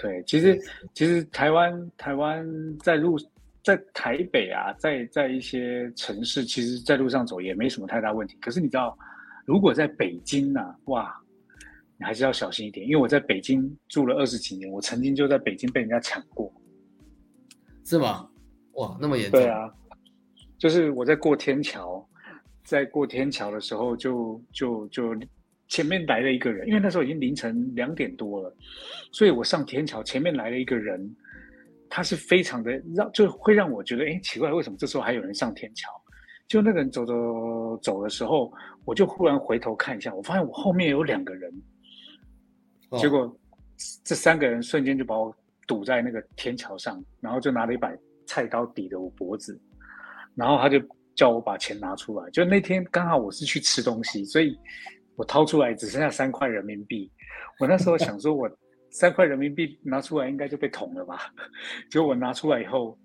[0.02, 0.60] 对，其实
[0.94, 2.46] 其实台湾台湾
[2.80, 3.18] 在路。
[3.62, 8.38] 在台北啊，在在一些城市，其实在路上走也没什么太大问题。
[8.42, 8.98] 可是你知道，
[9.46, 11.14] 如果在北京呢，哇，
[11.98, 12.88] 你还是要小心一点。
[12.88, 16.52] 因为我在北京住了二十几年，我曾经就在北京被人家抢过，
[17.84, 18.28] 是吗？
[18.76, 19.40] 哇，那么严重？
[19.40, 19.70] 对啊，
[20.60, 22.08] 就是我在过天桥，
[22.64, 25.16] 在过天桥的时候，就就就
[25.68, 28.56] 前面来了一个人，因为那时候已经凌晨两点多了，
[29.12, 31.16] 所以我上天桥，前面来了一个人。
[31.92, 35.90] 他是非常的让，就会让我觉得，哎，奇怪，为什么这时候还有人上天桥？
[36.48, 38.54] 就那个人走走走的时候，
[38.86, 41.52] 我就忽然回头看一下，我发现我后面有两个人，
[43.00, 43.36] 结果
[44.04, 45.36] 这三个人瞬间就把我
[45.66, 47.92] 堵在那个天桥上，然后就拿了一把
[48.28, 49.60] 菜刀抵着我脖子，
[50.40, 50.82] 然后他就
[51.14, 52.32] 叫我把钱拿出来。
[52.32, 54.58] 就那天刚好我是去吃东西，所以
[55.16, 57.12] 我掏出来只剩下三块人民币。
[57.60, 58.50] 我那时候想说，我。
[58.92, 61.32] 三块人民币拿出来应该就被捅了吧？
[61.92, 62.98] 结果我拿出来以后，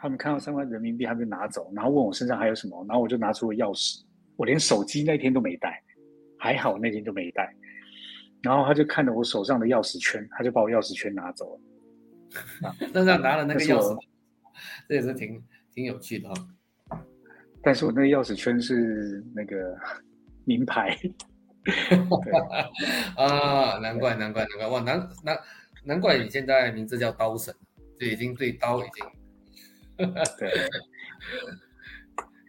[0.00, 4.00] 他们看到三块人民币，他们就拿走，然后问我身上还有什么，然后我就拿出了钥匙，
[4.36, 5.78] 我连手机那天都没带，
[6.38, 7.54] 还好那天都没带。
[8.40, 12.72] 然后他就看着我手上的钥匙圈，他就把我钥匙圈拿走了。
[12.94, 13.94] 身上拿了那个钥匙，
[14.88, 16.34] 这也是挺挺有趣的哈。
[17.66, 19.76] 但是我那个钥匙圈是那个
[20.44, 20.96] 名牌。
[23.16, 25.36] 啊，难怪难怪难怪哇，难难
[25.84, 27.52] 难怪你现在名字叫刀神，
[27.98, 29.04] 就已经对刀已经，
[30.38, 30.48] 对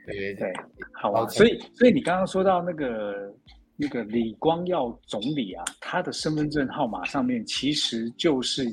[0.06, 0.54] 对对，
[0.94, 1.28] 好啊。
[1.30, 3.36] 所以所以你刚刚说到那个
[3.76, 8.66] 那个李光耀总理啊，他的身份证号码上面其实就是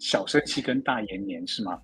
[0.00, 1.80] 小生气跟大延年是吗？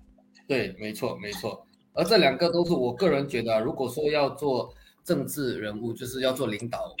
[0.49, 1.65] 对，没错没错。
[1.93, 4.73] 而这两个都是我个人觉得，如果说要做
[5.03, 6.93] 政治人物，就是要做领导。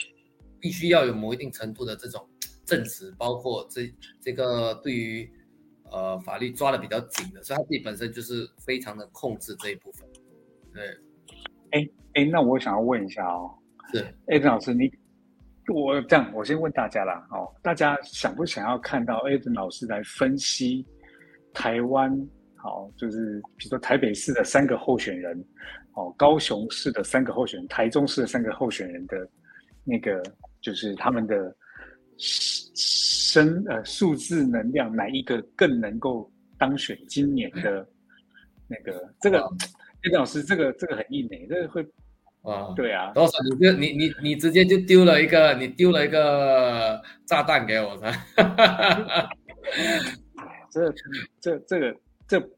[0.63, 2.23] 必须要有某一定程度的这种
[2.65, 5.27] 正直，包括这这个对于
[5.89, 10.07] 呃法律抓的比较紧的，所以他自己本身就是非常的控制这一部分。
[10.71, 10.85] 对，
[11.71, 13.49] 哎哎，那我想要问一下哦，
[13.91, 14.87] 是艾登老师，你
[15.73, 20.85] 我这样，我先问大家啦，哦，大家想不想要看到艾登老师来分析
[21.55, 22.15] 台湾？
[22.61, 25.43] 好，就是比如说台北市的三个候选人，
[25.93, 29.27] 哦，高雄市的三个候选人，台中市的三个候选人的
[29.83, 30.21] 那个。
[30.63, 31.55] 就是他们的
[32.17, 37.83] 生呃数字能量哪一个更能够当选今年的
[38.67, 39.39] 那个这个
[40.03, 41.81] 叶老师这个这个很硬诶，这个会
[42.43, 47.97] 啊对啊，多少你就你你你直接就丢了一个你丢了一个炸弹给我，
[50.71, 50.93] 这
[51.39, 51.95] 这这个
[52.31, 52.49] 这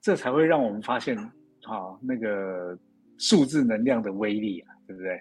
[0.00, 2.78] 这才会让我们发现啊那个
[3.18, 5.20] 数字能量的威力啊，对不对？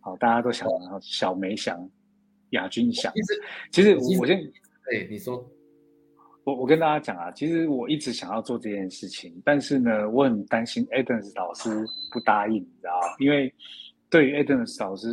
[0.00, 0.68] 好，大家都想，
[1.00, 1.88] 小梅想，
[2.50, 3.10] 亚军想。
[3.14, 3.42] 其实，
[3.72, 4.36] 其实我先，
[4.92, 5.42] 哎，你说，
[6.44, 11.70] 我我跟大家讲啊，其实我一直想要做这件事情，但是呢，我很担心 Adams 老师
[12.12, 13.50] 不答应，你知道因为
[14.10, 15.08] 对于 Adams 老师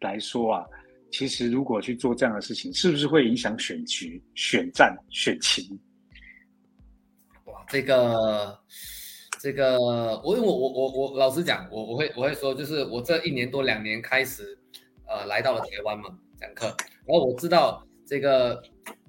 [0.00, 0.64] 来说啊，
[1.10, 5.76] 其实如果去做这样的事情，是不是会影响选局、选战、选情？
[7.68, 8.58] 哇，这个。
[9.40, 14.58] 这个我因为我我我我老实讲，我我会我会说，就是我这一年多两年开始，
[15.06, 16.06] 呃，来到了台湾嘛
[16.40, 16.66] 讲课，
[17.06, 18.60] 然后我知道这个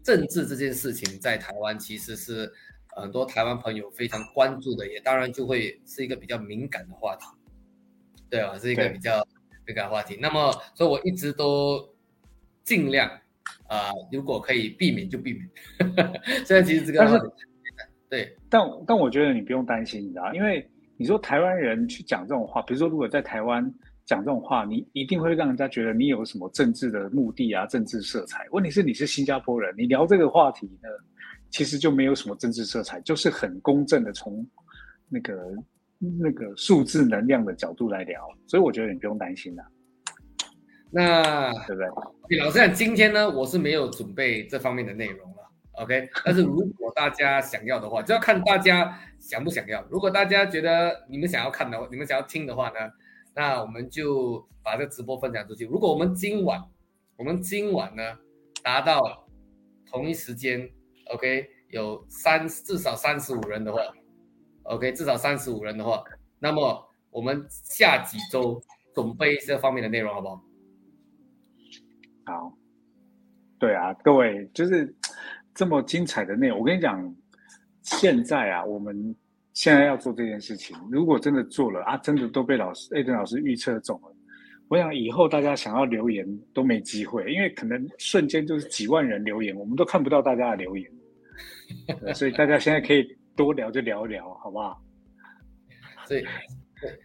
[0.04, 2.54] 政治这件事情在台湾其实是
[2.90, 7.26] 很多台湾朋友非常关注的，也当然就会是一个比较敏感的话题，
[8.30, 9.26] 对啊，是一个比较
[9.66, 10.16] 敏感话题。
[10.22, 11.90] 那么，所以我一直都
[12.64, 13.10] 尽量
[13.68, 15.50] 啊，如果可以避免就避免。
[16.46, 17.34] 现在其实这个，
[18.10, 23.74] 对，但但我觉得你不用担心，你知道，因为你说台湾人去讲这种话，比如说如果在台湾。
[24.06, 28.44] 讲这种话，你一定会让人家觉得你有什么政治的目的啊，政治色彩。
[28.50, 30.90] 问题是你是新加坡人，你聊这个话题呢，
[31.52, 34.44] 其实就没有什么政治色彩，就是很公正的从
[35.10, 35.38] 那个
[36.00, 39.64] 那个数字能量的角度来聊，所以我觉得你不用担心的。
[40.90, 41.80] 那对不
[42.28, 42.40] 对？
[42.40, 45.39] 老实讲，今天呢，我是没有准备这方面的内容了
[45.82, 46.10] ，OK。
[46.24, 49.84] 但是如果大家想要的话，就要看大家想不想要。
[49.90, 52.92] 如果大家觉得你们想要看的话，你们想要听的话呢？
[53.36, 55.66] 那我们就把这直播分享出去。
[55.66, 56.62] 如果我们今晚，
[57.16, 58.04] 我们今晚呢
[58.64, 59.28] 达到
[59.86, 60.70] 同一时间
[61.14, 63.80] ，OK，有三至少三十五人的话
[64.64, 66.04] ，OK，至少三十五人的话，
[66.40, 68.62] 那么我们下几周
[68.94, 70.44] 准备这方面的内容，好不好？
[72.26, 72.54] 好，
[73.60, 74.94] 对啊，各位就是
[75.60, 77.14] 这么精彩的内容，我跟你讲，
[77.82, 79.14] 现在啊，我们。
[79.52, 84.16] 现在要做这件事情，如果真的做了啊，真的都被老师艾登老师预测中了，
[84.70, 90.90] 我想以后大家想要留言都没机会，因为可能瞬间就是几万人留言，我们都看不到大家的留言，
[92.16, 93.06] 所以大家现在可以
[93.36, 94.82] 多聊就聊一聊，好不好？
[96.08, 96.26] 所以，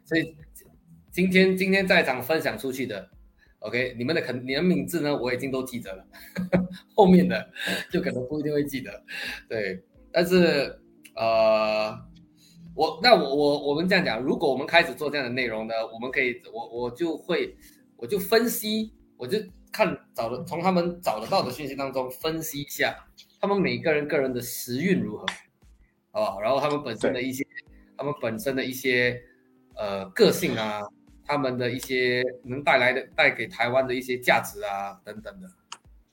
[0.04, 0.36] 所以
[1.10, 3.10] 今天今天在场分享出去的
[3.64, 6.06] ，OK，你们的肯你的名字呢，我已经都记得了，
[6.94, 7.50] 后面的
[7.90, 9.02] 就可能不一定会记得，
[9.48, 10.80] 对，但是
[11.16, 11.98] 呃。
[12.76, 17.56] 我那我我我们这样讲，如果我们开始做这样的内容呢，我们可以我我就会
[17.96, 19.38] 我就分析，我就
[19.70, 23.06] 看找的从他们找得到的信息当中分析一下，
[23.40, 25.24] 他们每个人个人的时运如何，
[26.10, 26.40] 好不好？
[26.40, 27.46] 然后他们本身的一些，
[27.96, 29.22] 他们本身的一些
[29.76, 30.80] 呃个性啊，
[31.26, 35.48] 他们的一些能带来的带给台湾的一些价值啊等等的，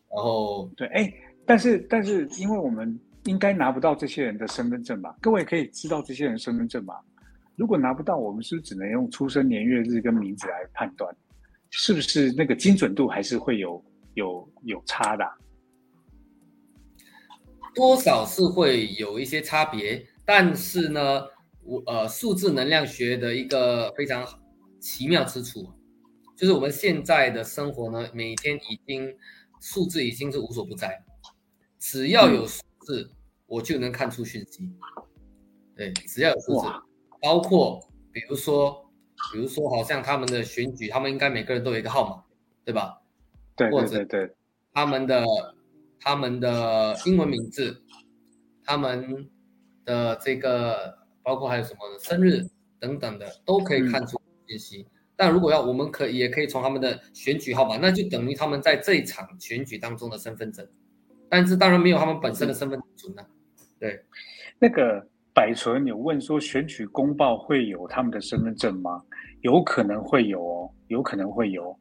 [0.10, 1.14] 然后对，哎，
[1.46, 3.00] 但是但是因为我们。
[3.26, 5.16] 应该拿不到这些人的身份证吧？
[5.22, 6.96] 各位可以知道这些人身份证吗？
[7.56, 11.16] 如果拿不到，我们是不是只能用出生年月日跟名字来判断？
[11.70, 13.86] 是不是那个精准度还是会有
[14.16, 15.24] 有有差的？
[17.76, 21.22] 多少是会有一些差别，但是呢，
[21.64, 24.26] 我呃，数字能量学的一个非常
[24.82, 25.72] 奇妙之处，
[26.36, 29.16] 就是我们现在的生活呢，每天已经
[29.62, 31.06] 数字已经是无所不在，
[31.80, 32.62] 只要有数。
[32.84, 33.12] 字
[33.46, 34.68] 我就能看出讯息，
[35.76, 36.68] 对，只要有数字，
[37.22, 37.80] 包括
[38.12, 38.90] 比如说，
[39.32, 42.24] 比如说，好像他们的选举，他们应该每个人都有一个号码，
[42.66, 43.04] 对吧？
[43.56, 44.34] 对，或者对，
[44.74, 45.24] 他们的
[46.00, 47.84] 他们的英文名字，
[48.64, 49.30] 他们
[49.86, 54.20] 的这个，包括还有什么生日等等的，都可以看出
[54.52, 54.88] 信息。
[55.16, 60.68] 但如果要，我们可也可以从他们的选举号码，那就等于他们在这一场选举当中的身份证。
[61.30, 63.26] 但是当然没有他们本身的身份存啊。
[63.80, 64.04] 对，
[64.60, 69.02] 那个百纯有问说选举公报会有他们的身份证吗？
[69.42, 71.78] 有可能会有哦，有可能会有。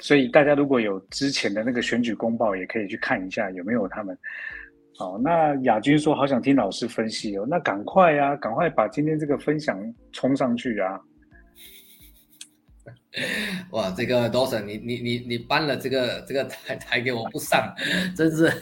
[0.00, 4.16] 所以大家如果有之前的那个选举公报，也可以去看一下有没有他们。
[4.96, 9.80] 好，那亚军说好想听老师分析哦，那赶快呀，赶快把今天这个分享
[10.12, 11.00] 冲上去啊！
[13.72, 17.74] 哇，这个 Dawson，你你你你搬了这个这个台台给我不上，
[18.16, 18.52] 真是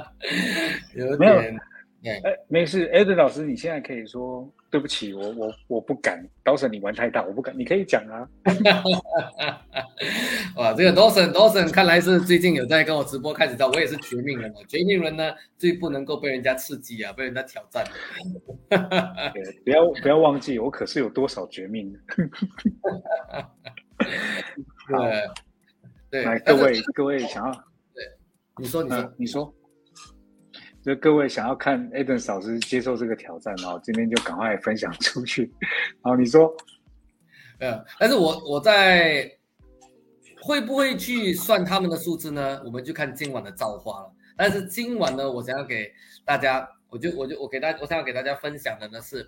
[0.94, 1.58] 有点。
[2.06, 8.28] 哎，没事，Ed 老师，你现在可以说对不起，我我我不敢，Dawson 你玩太大，我不敢，你可以讲啊。
[10.56, 17.84] 哇，这个 Dawson Dawson 看来是最近有在跟我直播，开始到我也是绝命人了，绝命人呢最不能够被人家刺激啊，被人家挑战。
[19.64, 21.96] 不要不要忘记，我可是有多少绝命。
[26.10, 27.52] 对对，来各位各位想要，
[27.94, 28.04] 对，
[28.58, 29.54] 你说你说你说。
[30.84, 35.50] 就各位想要看 Eden 老师接受这个挑战哦，今天就赶快分享出去。
[36.02, 36.54] 好，你说，
[37.58, 39.26] 呃，但是我我在
[40.42, 42.60] 会不会去算他们的数字呢？
[42.66, 44.12] 我们就看今晚的造化了。
[44.36, 45.90] 但是今晚呢，我想要给
[46.22, 49.26] 大家，我就我就我给大家我想要给大家分享的呢是，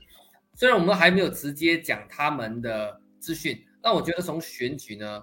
[0.52, 5.22] 虽然我们还没有直接讲他们的资讯，但我觉得从选举呢，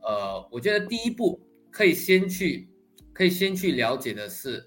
[0.00, 1.38] 呃，我觉得第一步
[1.70, 2.70] 可以先去
[3.12, 4.66] 可以先去了解的是。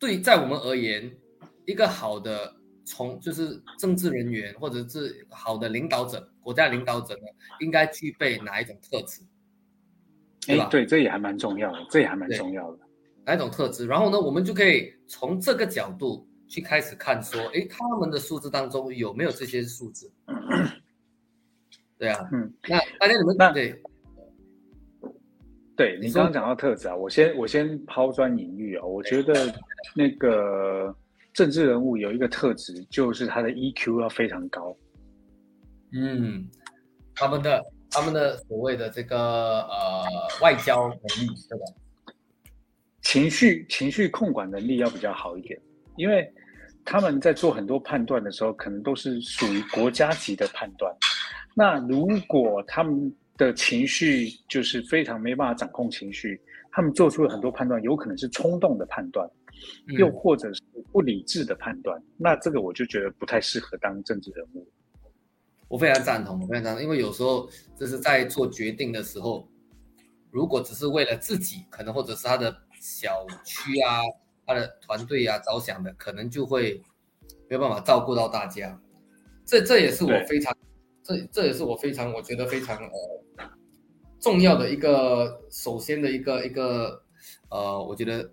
[0.00, 1.14] 对，在我们而言，
[1.66, 7.26] 一个好的从就是政治人员或者是好的领导者，国家领导者呢，
[7.60, 9.20] 应该具备哪一种特质？
[10.46, 10.68] 对吧？
[10.70, 12.78] 对，这也还蛮重要的，这也还蛮重要的。
[13.26, 13.86] 哪一种特质？
[13.86, 20.10] 然后呢，我们就可以从这个角度去开始看说，哎，他们的数字当中有没有这些数字？
[21.98, 23.82] 对啊，嗯，那大家你们那对，
[25.80, 29.50] 对你刚刚讲到特质啊，我先我先抛砖引玉啊，我觉得
[29.96, 30.94] 那个
[31.32, 34.76] 政治人物有一个特质，就是他的 EQ 要非常高。
[35.94, 36.46] 嗯，
[37.14, 40.04] 他们的他们的所谓的这个呃
[40.42, 41.64] 外交能力，对吧？
[43.00, 45.58] 情绪情绪控管能力要比较好一点，
[45.96, 46.30] 因为
[46.84, 50.94] 他们在做很多判断的时候，可能都是属于国家级的判断。
[51.54, 53.10] 那如果他们
[53.40, 56.38] 的情绪就是非常没办法掌控情绪，
[56.70, 59.26] 他们做出了很多判断，有可能是冲动的判断，
[59.98, 60.60] 又或者是
[60.92, 61.98] 不理智的判断。
[62.18, 64.68] 那这个我就觉得不太适合当政治人物。
[65.68, 69.48] 我非常赞同，我非常赞同，因为有时候这是在做决定的时候，
[70.30, 74.02] 如果只是为了自己，可能或者是他的小区啊、
[74.44, 76.74] 他的团队啊着想的，可能就会
[77.48, 78.78] 没有办法照顾到大家。
[79.46, 80.54] 这这也是我非常。
[81.10, 83.50] 这这也是我非常我觉得非常呃
[84.20, 87.02] 重要的一个，首先的一个一个
[87.50, 88.30] 呃，我觉得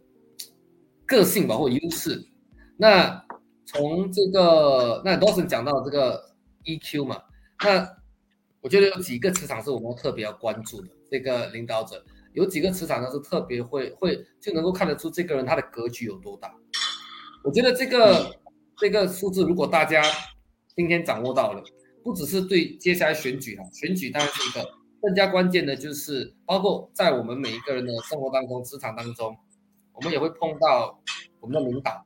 [1.07, 2.23] 个性吧或优势。
[2.77, 3.25] 那
[3.65, 7.19] 从这个那 Dawson 讲到这个 EQ 嘛，
[7.63, 7.89] 那
[8.61, 10.87] 我觉得有几个磁场是我们特别要关注的。
[11.09, 16.53] 这个领导者有几个磁场呢是特别会会就能够看得出这个人他的格局有多大。
[17.43, 18.37] 我觉得这个
[18.77, 20.03] 这个数字如果大家
[20.75, 21.63] 今天掌握到了。
[22.07, 24.65] 不只是对接下来选举啊，选举当然是一个
[25.01, 29.35] 更加关键的，就是包括在我们每一个人的生活当中、职场当中，
[29.91, 30.97] 我们也会碰到
[31.41, 32.05] 我们的领导、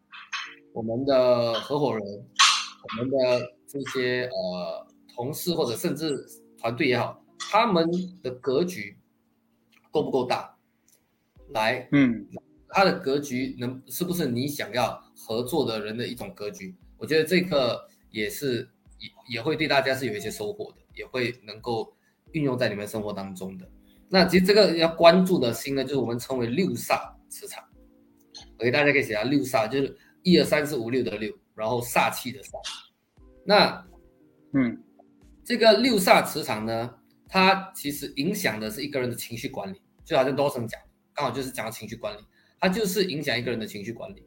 [0.74, 6.26] 我们的合伙人、我们的这些呃同事或者甚至
[6.58, 7.88] 团队也好，他们
[8.24, 8.98] 的格局
[9.92, 10.58] 够不够大？
[11.50, 12.28] 来，嗯，
[12.70, 16.76] 他的格局能是不是你想要合作的人的一种格局？
[16.98, 18.68] 我觉得这个也是。
[19.02, 21.92] 也也会对大家是有一些收获的，也会能够
[22.34, 23.68] 运用在你们生活当中的。
[24.08, 27.64] 那其实这个要关注的星呢，就是我们称为六煞磁场。
[28.60, 32.52] OK，大家可以写下六煞，就是一二三四五六的六，然后煞气的煞。
[33.44, 33.84] 那，
[34.54, 34.84] 嗯，
[35.44, 36.94] 这个六煞磁场呢，
[37.28, 40.80] 它其实影响的是一个人的情绪管理，就好像多生讲，
[41.16, 42.20] 刚好就是讲到情绪管理，
[42.60, 44.24] 它就是影响一个人的情绪管理。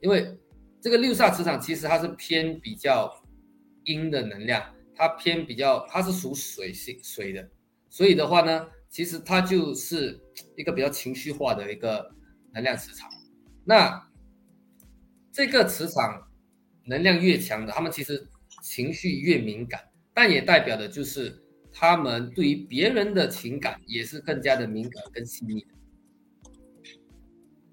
[0.00, 0.34] 因为
[0.80, 3.12] 这个六煞磁场其实它是偏比较。
[3.88, 4.62] 阴的能量，
[4.94, 7.48] 它偏比较，它是属水性水的，
[7.88, 10.20] 所以的话呢，其实它就是
[10.56, 12.10] 一个比较情绪化的一个
[12.52, 13.08] 能量磁场。
[13.64, 14.08] 那
[15.32, 16.28] 这个磁场
[16.84, 18.28] 能量越强的，他们其实
[18.62, 19.80] 情绪越敏感，
[20.14, 25.68] 但也代表的就是他们对于别人的情感也是更加的敏感跟细腻的。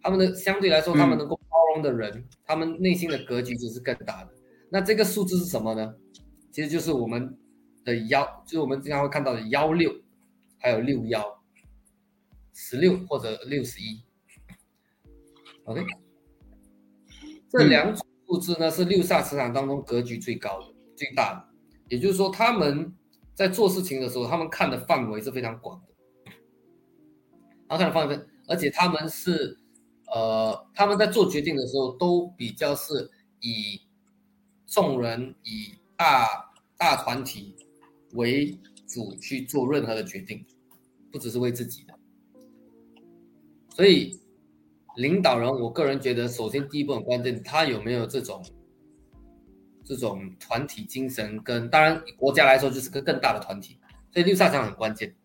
[0.01, 4.31] 他们的相对来说，他们能够包容的人，他们内心的格局就是更大的。
[4.69, 5.95] 那这个数字是什么呢？
[6.55, 7.37] 其实就是我们
[7.83, 9.93] 的幺，就是我们经常会看到的幺六，
[10.57, 11.43] 还有六幺，
[12.53, 14.01] 十六或者六十一。
[15.65, 15.85] OK，
[17.49, 21.45] 这两组数字呢是六煞磁场当中格局最高的、最大的。
[21.89, 22.95] 也就是说，他们
[23.33, 26.31] 在做事情的时候，他们看的范围是非常广的。
[27.67, 29.59] 然后看的范围，而且他们是
[30.07, 33.81] 呃，他们在做决定的时候都比较是以
[34.65, 35.75] 众人以。
[35.97, 36.44] 大
[36.77, 37.55] 大团体
[38.13, 38.57] 为
[38.87, 40.45] 主去做任何的决定，
[41.11, 41.97] 不只是为自己的。
[43.69, 44.19] 所以，
[44.97, 48.45] 领导人，我个人觉得，首先第一步很关键，他有没有这种
[49.83, 53.79] 这种团体精神，跟当然国家来说就是个更大的团体。
[54.11, 55.15] 所以六煞场很关键，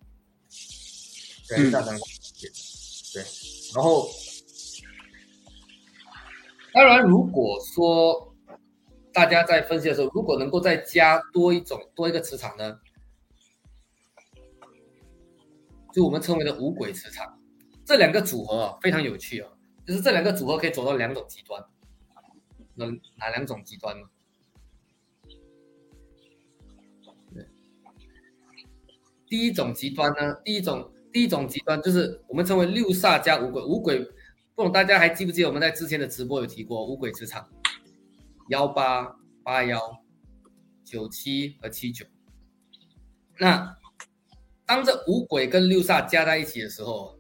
[1.49, 2.51] 对，六煞场关键。
[3.13, 3.23] 对，
[3.75, 4.09] 然后，
[6.73, 8.30] 当然如果说。
[9.21, 12.81] 大家在分析的时候，如果能够再加多一种多一个磁场呢，
[15.93, 17.39] 就我们称为的五鬼磁场，
[17.85, 19.53] 这两个组合啊非常有趣啊，
[19.87, 21.63] 就是这两个组合可以走到两种极端，
[22.77, 24.07] 能哪两种极端呢？
[29.29, 34.03] 第一种极端呢，第一种第一种极端就是我们称为六煞加五鬼，五鬼
[34.55, 37.47] 不懂大家还记不记得我们在之前的直播有提过五鬼磁场？
[38.51, 39.81] 幺八八幺
[40.85, 42.05] 九七和七九，
[43.39, 43.77] 那
[44.67, 47.17] 当这五鬼跟六煞加在一起的时候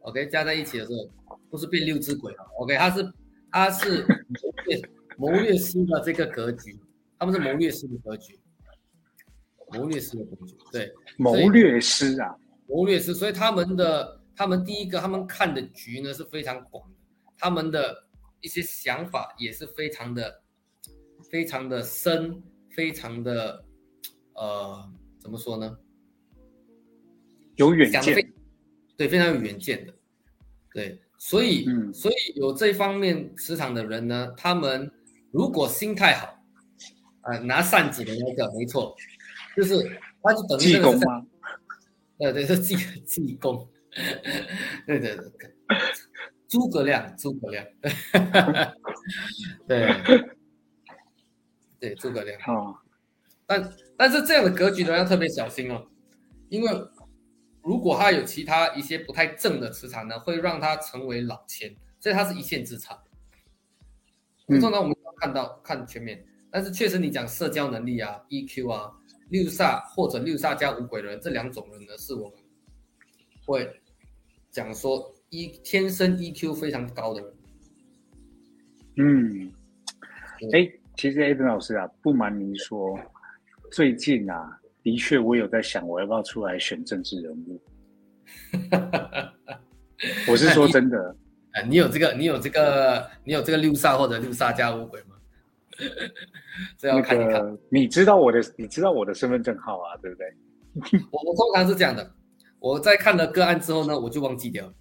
[0.00, 3.12] ，OK，加在一起的时候，不是变六只鬼了，OK，它是
[3.52, 4.82] 它是谋略
[5.16, 6.76] 谋略师的这个格局，
[7.16, 8.36] 他们是谋略师的格局，
[9.72, 12.34] 谋略师的格局，对，谋略师啊，
[12.66, 16.96] 谋略师，所以他们的他们第一个他们看的局呢是非常广的，
[17.38, 18.04] 他们的
[18.40, 20.39] 一些想法也是非常的、
[21.30, 22.42] 非常的深，
[22.74, 23.64] 非常的
[24.34, 25.78] 呃，怎么说呢？
[27.56, 28.32] 有远见，
[28.96, 29.94] 对，非常有远见的，
[30.72, 34.90] 对，所以，嗯，所以有这方面磁场的人呢，他们
[35.30, 36.42] 如果心态好，
[37.20, 38.96] 啊，拿扇子的那个，没错，
[39.54, 39.76] 就是
[40.22, 41.26] 他就等于济公吗？
[42.18, 42.74] 对对，是济
[43.04, 43.68] 济公，
[44.86, 45.26] 对对对，
[46.48, 47.66] 诸葛亮，诸葛亮，
[49.68, 49.86] 对，
[51.80, 52.76] 对，诸葛亮，哦，
[53.46, 55.86] 但但是这样的格局呢，要特别小心哦，
[56.48, 56.70] 因为。
[57.62, 62.98] 如果他有其他一些不太正的磁场呢，会让他成为老千，所以他是一线之差。
[64.46, 68.90] 通常我们看到看全面，但是确实你讲社交能力啊、EQ 啊、
[69.28, 72.38] 六煞或者六煞加五鬼人，这两种人呢，是我们
[73.44, 73.70] 会
[74.50, 77.34] 讲说一天生 EQ 非常高的人。
[78.96, 79.52] 嗯，
[80.54, 80.66] 哎，
[81.00, 83.00] 其实 A 登老师啊，不瞒您说，
[83.72, 84.60] 最近啊。
[84.82, 87.58] 的确，我有在想，我要不要出来选政治人物？
[90.28, 91.16] 我是说真的。
[91.52, 95.16] 啊， 你有这个，你有这个，你有这个六煞或者六煞加五鬼吗？
[96.76, 97.58] 这要看一看。
[97.70, 101.00] 你知道我的，你知道我的身份证号啊，对不对？
[101.10, 102.12] 我我通常是这样的，
[102.58, 104.74] 我在看了个案之后呢，我就忘记掉了。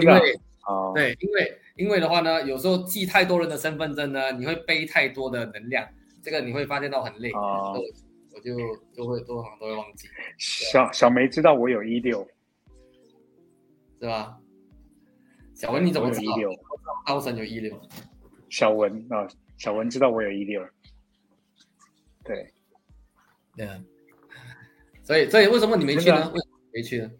[0.00, 5.88] 因为啊，对，因为因为的话呢，有时候记太多人的身份证呢，你会背太多的能量，
[6.22, 7.72] 这个你会发现到很累啊。
[7.72, 8.56] 我就
[8.96, 10.08] 都会都好像都会忘记。
[10.38, 12.26] 小小梅知道我有一六，
[14.00, 14.36] 是吧？
[15.54, 16.22] 小文你怎么知道？
[16.22, 16.50] 一六，
[17.06, 17.80] 高神有一六。
[18.50, 20.64] 小文啊，小文知道我有一六。
[22.24, 22.52] 对，
[23.56, 23.68] 对。
[25.04, 26.30] 所以，所以为什么你没去呢？
[26.34, 27.10] 为什么没去呢？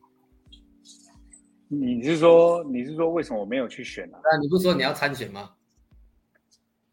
[1.80, 4.18] 你是说，你是说为什么我没有去选呢？
[4.22, 5.50] 那你不是说你要参选吗？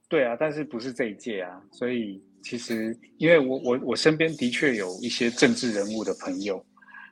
[0.09, 2.21] 对啊，但是不是这一届啊，所以。
[2.43, 6.65] 其实，因为我我我身边的确有一些政治人物的朋友，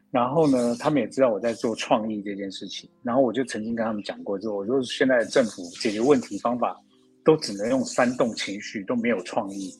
[0.10, 6.76] 然后呢，他们也知道我在做创意这件事情，然后我就曾经跟他们讲过，之后我说现在政府解决问题方法
[7.24, 9.72] 都只能用煽动情绪，都没有创意。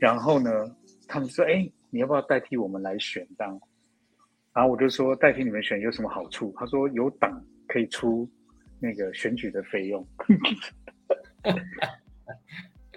[0.00, 0.50] 然后呢，
[1.06, 3.56] 他们说：“哎，你要不要代替我们来选当？”
[4.54, 8.28] 然后我就说：“代替你们选有什么好处？”他说：“有党可以出
[8.78, 10.06] 那个选举的费用。”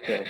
[0.06, 0.24] 对。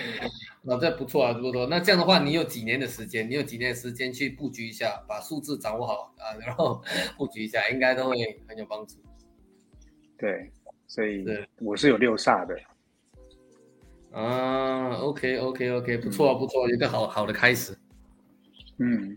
[0.63, 1.65] 那这不错啊，不多。
[1.67, 3.29] 那这样的话，你有几年的时间？
[3.29, 6.83] 你有几年的时间去布局一下，把数字掌握好啊，然后
[7.17, 8.15] 布局一下，应该都会
[8.47, 8.97] 很有帮助。
[10.17, 10.51] 对，
[10.87, 11.25] 所以
[11.59, 12.59] 我是有六煞的。
[14.11, 17.77] 啊，OK，OK，OK，不错，不错，一个好好的开始。
[18.79, 19.15] 嗯，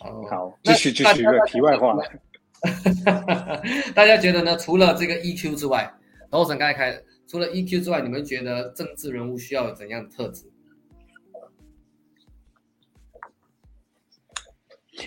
[0.00, 1.96] 好，好，继续继续一个题外话。
[3.94, 4.56] 大家觉得呢？
[4.56, 5.92] 除了这个 EQ 之外，
[6.30, 10.44] 罗神刚才开，除了 EQ 之外，你们觉得政治人物需要有怎样的特质？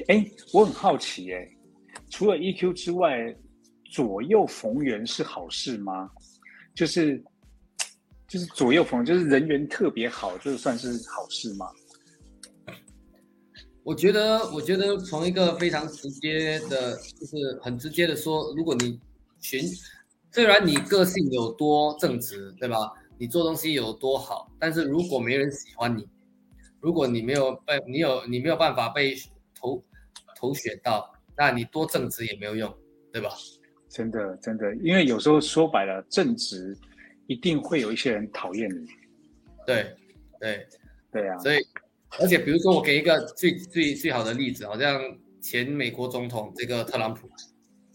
[0.08, 1.50] 哎，我很好奇，哎，
[2.10, 3.34] 除了 EQ 之外，
[3.90, 6.10] 左右逢源是好事吗？
[6.74, 7.24] 就是，
[8.28, 11.68] 就是左右逢，就是人缘特别好，这算是好事吗？
[13.86, 19.00] 我觉得，我觉得从一个非常直接的，就是很直接的说，如果你
[19.40, 19.62] 群，
[20.32, 22.92] 虽然你个性有多正直，对吧？
[23.18, 26.08] 你做东西有多好，但是如果没人喜欢你，
[26.82, 29.16] 如果你没有被，你有你没有办法被。
[29.58, 29.82] 投
[30.36, 32.72] 投选到，那你多正直也没有用，
[33.12, 33.30] 对吧？
[33.90, 36.78] 真的真的，因为有时候说白了，正直
[37.26, 38.86] 一定会有一些人讨厌你。
[39.66, 39.96] 对
[40.42, 40.68] 对
[41.10, 41.38] 对啊！
[41.40, 41.66] 所以，
[42.20, 45.02] 而且比如说，我给一个最最最好的例子，好像
[45.42, 47.30] 前美国总统这个特朗普，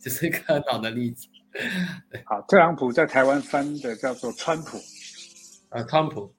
[0.02, 1.26] 就是一个很好的例子。
[2.24, 4.78] 好，特朗普在台湾翻的叫做川普，
[5.70, 6.32] 呃，川普，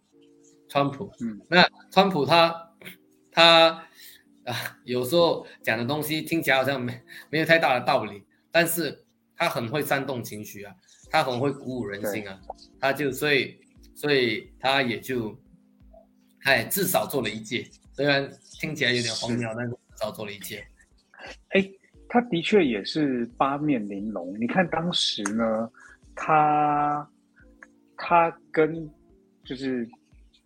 [0.70, 2.72] 川普，嗯，那川普他
[3.32, 3.88] 他。
[4.44, 4.56] 啊，
[4.86, 7.00] 有时候讲的东西听起来好像没
[7.30, 9.06] 没有太大的道理，但是
[9.38, 10.74] 他很会煽动情绪啊，
[11.12, 12.42] 他很会鼓舞人心啊，
[12.80, 13.60] 他就所以
[13.94, 15.40] 所以他也就，
[16.44, 18.30] 哎，至少做了一届，虽然
[18.60, 20.66] 听起来有点荒谬，但是至少做了一届。
[21.50, 21.70] 哎，
[22.10, 24.36] 他的确也是八面玲珑。
[24.40, 25.70] 你看当时呢，
[26.16, 27.10] 他
[27.98, 28.90] 他跟
[29.44, 29.88] 就是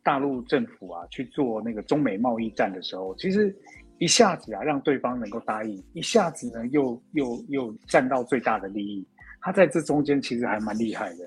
[0.04, 3.56] 大陆政府啊去做那个中美贸易战的时候，其实。
[3.98, 9.08] 一下子啊，让对方能够答应；一下子呢，又又又占到最大的利益。
[9.40, 11.20] 他在这中间其实还蛮厉害的。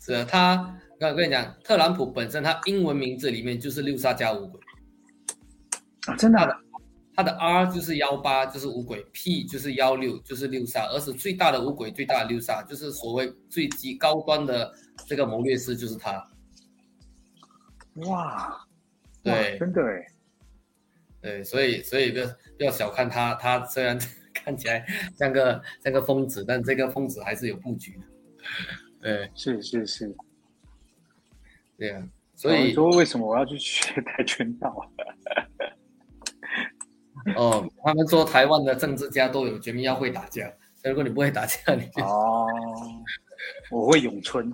[0.00, 4.60] 是啊，他我跟你讲，特朗普本身他英文名字里面就是六杀加五鬼
[6.06, 6.60] 啊，真的。
[7.12, 10.86] 他的 R 就是幺八，就是五鬼；P 就是幺六，就是六杀。
[10.86, 14.72] 而是最大的五鬼，最大的六杀，就是所谓最极高端的
[15.06, 16.26] 这个谋略师，就是他。
[18.06, 18.66] 哇，
[19.22, 20.06] 对，真的哎，
[21.20, 22.26] 对，所以所以不要
[22.56, 23.98] 不要小看他，他虽然
[24.32, 24.86] 看起来
[25.18, 28.04] 像个像个疯子，但这个疯子还是有布局的。
[29.00, 30.14] 对，是是是，
[31.78, 32.06] 对啊。
[32.34, 34.74] 所以说，为什么我要去学跆拳道？
[37.36, 40.50] 哦，他们说台湾的政治家都有绝命要会打架，
[40.82, 42.46] 如果你不会打架，你就哦，
[43.70, 44.50] 我会咏春。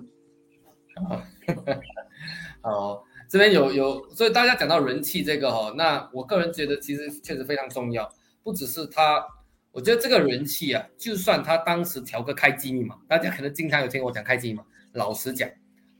[2.63, 8.11] 哦，这边有有，所以大家讲到人气这个哈，那我个人觉得其实确实非常重要，
[8.43, 9.25] 不只是他，
[9.71, 15.47] 我觉得这个人气啊，就算他当时调个开机密码，大家可能经常有听我讲开机密码，老实讲，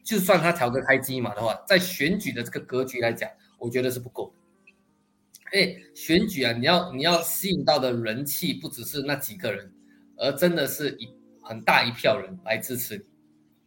[0.03, 4.37] 就算他调个开机密码的话，在选举的这个格局来讲，我觉得是不够的。
[5.53, 9.71] 哎，选举啊，你要你要吸引到的人气不只是那几个人，
[10.17, 11.07] 而真的是一
[11.41, 13.03] 很大一票人来支持你，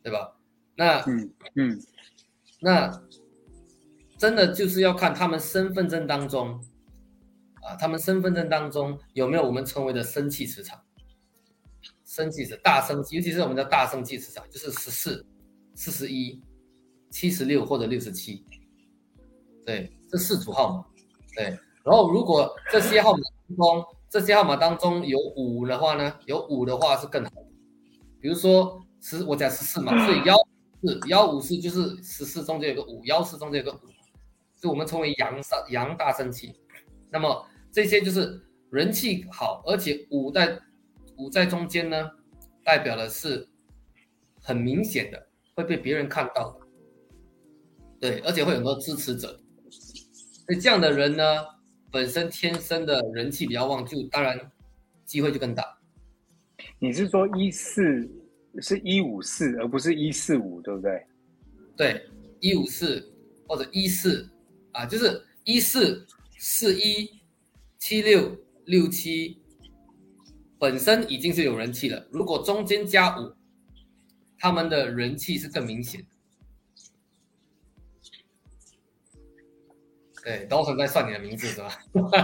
[0.03, 0.37] 对吧？
[0.77, 1.81] 那嗯嗯，
[2.61, 3.03] 那
[4.19, 6.63] 真的就是要看他们身份证当中
[7.77, 10.81] 他们身份证当中有没有我们称为的生气磁场，
[12.05, 15.27] 生气是大生气，尤其是我们的大生气磁场，就是十四、
[15.75, 16.43] 四十一、
[17.11, 18.45] 七十六或者六十七，
[19.65, 20.85] 对，这四组号码，
[21.37, 21.59] 对。
[21.83, 23.19] 然后，如果这些号码
[23.49, 26.15] 当中，这些号码当中有五的话呢？
[26.27, 27.31] 有五的话是更好。
[28.21, 30.37] 比如说十，我讲十四嘛，所以幺
[30.83, 33.81] 四幺五四就是十四中间有个五，幺四中间有个五，
[34.61, 36.55] 就我们称为阳上阳大生气。
[37.11, 38.41] 那么这些就是
[38.71, 40.61] 人气好，而且五在
[41.17, 42.11] 五在中间呢，
[42.65, 43.49] 代表的是
[44.43, 46.67] 很明显的会被别人看到的，
[48.01, 49.41] 对，而且会有很多支持者。
[49.71, 51.25] 所以这样的人呢？
[51.93, 54.39] 本身天生的人气比较旺，就当然
[55.05, 55.65] 机会就更大。
[56.79, 58.09] 你是说一四
[58.61, 61.05] 是一五四，而不是一四五，对不对？
[61.77, 62.09] 对，
[62.39, 63.13] 一五四
[63.49, 64.31] 或者一四
[64.71, 66.07] 啊，就是一四
[66.39, 67.11] 四一
[67.81, 69.41] 七六六七，
[70.59, 72.07] 本身已经是有人气了。
[72.13, 73.35] 如果中间加五，
[74.39, 76.07] 他们的人气是更明显。
[80.23, 81.71] 对，都很在算你的名字是吧？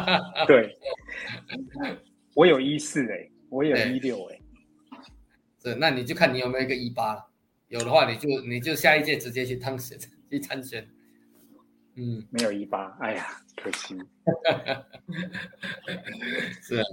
[0.46, 0.78] 对，
[2.36, 4.38] 我有一四哎，我有一六哎，
[5.64, 7.26] 是，那你就看你有没有一个一八，
[7.68, 9.98] 有的话你就你就下一届直接去当选
[10.30, 10.86] 去参选。
[11.96, 13.26] 嗯，没有一八，哎呀，
[13.56, 13.96] 可惜。
[16.62, 16.84] 是啊，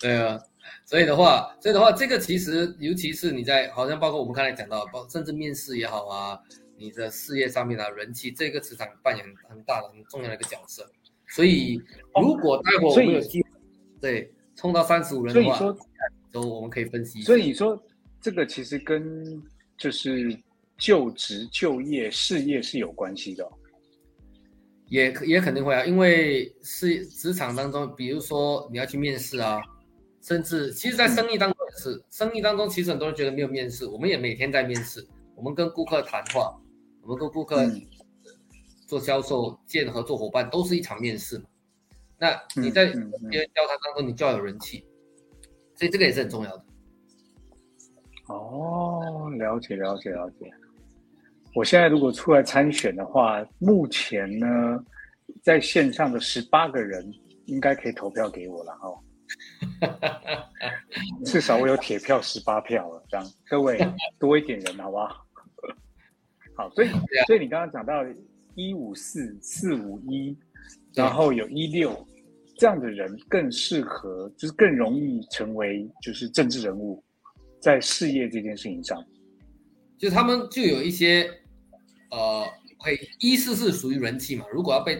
[0.00, 0.38] 对啊，
[0.84, 6.38] 所以的话，所以的话，这个其实尤其是你在好像包括我们刚才讲到，包甚至面试也好啊。
[6.78, 10.86] 你的事业上面啊人气，这个磁场扮演很大的、很重要的一个角色。
[11.26, 11.80] 所以，
[12.20, 13.48] 如果待会我们有机会，
[13.98, 15.58] 对冲到三十五人的话，
[16.30, 17.22] 都我们可以分析。
[17.22, 17.82] 所以你说
[18.20, 19.42] 这个其实跟
[19.78, 20.38] 就是
[20.76, 23.50] 就职、就业、事业是有关系的，
[24.88, 29.60] 也也肯定会啊，因为是职场当中，比如说你要去面试啊，
[30.22, 36.58] 甚至其实，在生意当中也是，生意当中其实很多人觉得没有面试，我们也每天在面试，我们跟顾客谈话。
[37.02, 37.64] 我们跟顾客
[38.88, 41.44] 做销售、见合作伙伴，都是一场面试嘛。
[42.18, 44.84] 那你在别人交谈当中，你就要有人气，
[45.76, 46.64] 所以这个也是很重要的。
[48.26, 50.50] 哦，了解了解了解。
[51.56, 54.46] 我现在如果出来参选的话，目前呢，
[55.42, 57.10] 在线上的十八个人
[57.46, 59.00] 应该可以投票给我了哦。
[61.24, 63.78] 至少我有铁票十八票了，这样各位
[64.20, 65.26] 多一点人好不好？
[66.56, 66.88] 好，所以
[67.26, 68.04] 所以你刚刚讲到
[68.54, 70.36] 一五四四五一，
[70.92, 72.06] 然后有一六
[72.58, 77.02] 这样的人更适合，就是更容易成为就是政治人物，
[77.62, 79.02] 在事业这件事情上，
[79.96, 81.26] 就他们就有一些
[82.10, 82.46] 呃，
[82.78, 84.96] 会一四是属于人气嘛，如果要被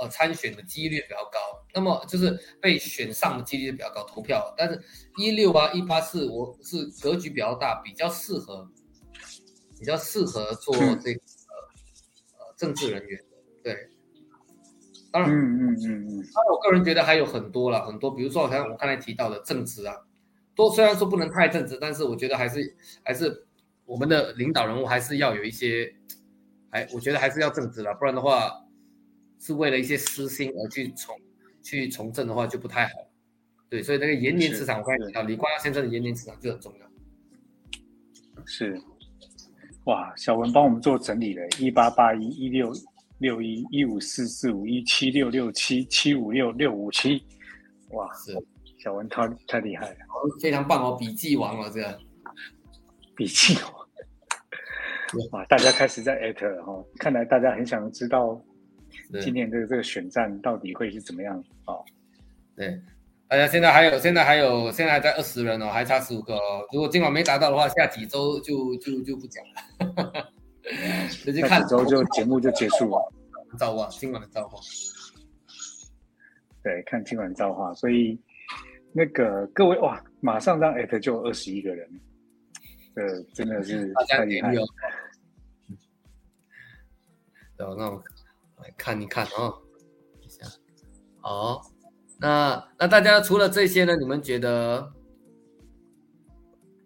[0.00, 1.38] 呃参选的几率比较高，
[1.74, 4.80] 那么就是被选上的几率比较高，投票，但是
[5.16, 8.70] 一六啊一八四，我是格局比较大，比较适合。
[9.78, 11.20] 比较适合做这个
[12.36, 13.18] 呃政治人员，
[13.64, 13.88] 对，
[15.10, 19.96] 当然，嗯嗯嗯嗯，当然我个人觉得还有很多了，很多，比如说好像我刚才提到的政治啊，
[20.54, 23.46] 都虽然说不能太政治，但是我觉得还是还是
[23.90, 25.92] 我们的领导人物还是要有一些，
[26.70, 28.48] 还我觉得还是要正直了，不然的话
[29.40, 31.16] 是为了一些私心而去从
[31.60, 32.92] 去从政的话就不太好，
[33.68, 38.80] 对，所以那个延年磁场我刚才提到李光耀先生的延年磁场就很重要，是。
[39.86, 42.72] 哇，小文帮我们做整理了，一八八一一六
[43.18, 47.24] 六一一五四四五一七六六七七五六六五七，
[47.90, 48.40] 哇，是
[48.78, 49.96] 小文太太厉害了，
[50.40, 51.98] 非常棒哦，笔记王哦，这个。
[53.16, 53.79] 笔记王，
[55.30, 58.40] 哇，大家开始在艾特了哈，看来大家很想知道
[59.20, 61.74] 今年的这个选战到底会是怎么样啊？
[62.56, 62.80] 对。
[63.28, 66.66] 大家现在还有，现在还有，现在还在二十人哦，还差十五个哦。
[66.72, 70.32] 如果今晚没达到的话，下几周就就就不讲了。
[71.08, 73.12] 直接看几周就节目就结束了。
[73.56, 74.58] 造化，今晚的造化。
[76.60, 78.18] 对，看今晚造化，所以
[78.92, 81.88] 那个各位哇，马上让艾特就二十一个人，
[82.96, 84.60] 这真的是太厉害了。
[87.76, 88.02] 那我
[88.62, 89.52] 来看一看啊，
[90.20, 90.46] 一下，
[91.20, 91.60] 好。
[92.18, 93.96] 那那大家除了这些呢？
[93.96, 94.92] 你们觉得？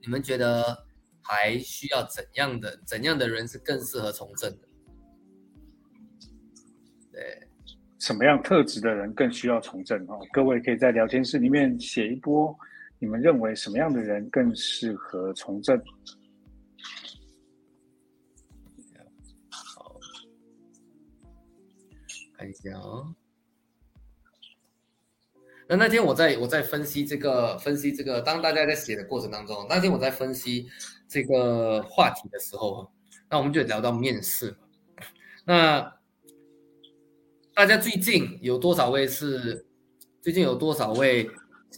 [0.00, 0.84] 你们觉得
[1.22, 4.68] 还需要怎样的怎样的人是更适合从政的？
[7.10, 7.48] 对，
[7.98, 10.06] 什么样特质的人更需要从政？
[10.06, 12.54] 哦，各位可以在聊天室里面写一波，
[12.98, 15.82] 你们认为什么样的人更适合从政？
[22.44, 23.14] 看一下哦。
[25.66, 30.68] 那那天我在我在分析这个分析这个，当大家在写的过程当中，那天我在分析
[31.08, 32.92] 这个话题的时候，
[33.30, 34.54] 那我们就聊到面试。
[35.46, 35.98] 那
[37.54, 39.64] 大家最近有多少位是
[40.20, 41.30] 最近有多少位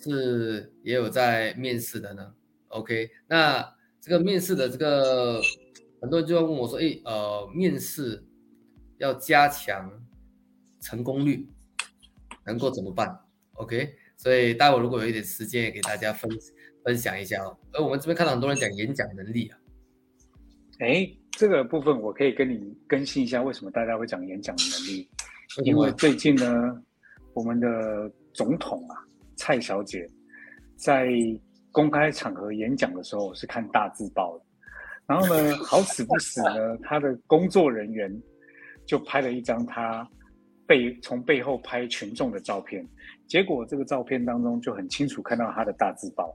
[0.02, 2.34] 是也有在面试的呢
[2.68, 5.40] ？OK，那这个面试的这个
[6.00, 8.24] 很多人就要问我说，哎，呃，面试
[8.98, 10.04] 要加强
[10.86, 11.44] 成功率，
[12.44, 13.12] 能够怎么办
[13.54, 16.30] ？OK，所以待会如果有一点时间，也给大家分
[16.84, 17.58] 分享一下哦。
[17.72, 19.58] 而我们这边看到很多人讲演讲能力啊，
[20.78, 25.10] 哎，这个部分我可以跟你更新一下，为什么大家会讲演讲能力？
[25.64, 26.80] 因为最近呢，
[27.34, 27.68] 我们的
[28.32, 28.94] 总统啊，
[29.34, 30.08] 蔡小姐
[30.76, 31.08] 在
[31.72, 34.44] 公开场合演讲的时候是看大字报的，
[35.08, 38.22] 然后呢，好死不死呢，她的工作人员
[38.86, 40.08] 就拍了一张她
[40.66, 42.86] 背从背后拍群众的照片。
[43.26, 46.32] 结果这个照片当中就很清楚看到他的大字报，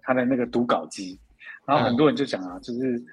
[0.00, 1.20] 他的那个读稿机，
[1.66, 3.04] 然后很多人就讲啊，就是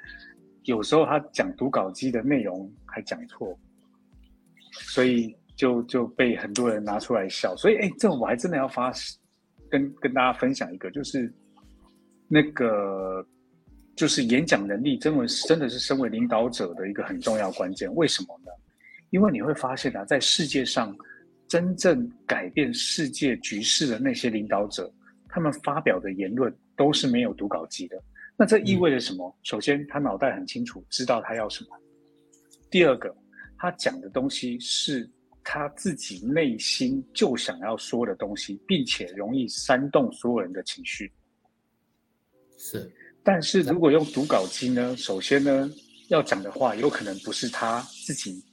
[0.63, 3.59] 有时候他讲读稿机的内容还讲错，
[4.71, 7.53] 所以就就被很多人拿出来笑。
[7.57, 8.93] 所以哎，这我还真的要发
[9.69, 11.29] 跟跟大家分享一个，就是
[12.29, 13.25] 那个
[13.93, 17.93] 就是演讲能力，真的真的是身为领导者的一个很重要关键。
[17.93, 18.51] 为什么呢？
[19.15, 20.95] 因为你会发现啊，在世界上。
[21.47, 24.91] 真正改变世界局势的那些领导者，
[25.29, 27.95] 他们发表的言论都是没有读稿机的。
[28.35, 29.31] 那这意味着什么？
[29.43, 31.69] 首先，他脑袋很清楚，知道他要什么；
[32.71, 33.15] 第二个，
[33.59, 35.07] 他讲的东西是
[35.43, 41.13] 他自己内心就想要说的东西，并且容易煽动所有人的情绪。
[42.57, 42.91] 是，
[43.23, 44.97] 但是如果用读稿机呢？
[44.97, 45.69] 首先呢，
[46.09, 48.43] 要讲的话有可能不是他自己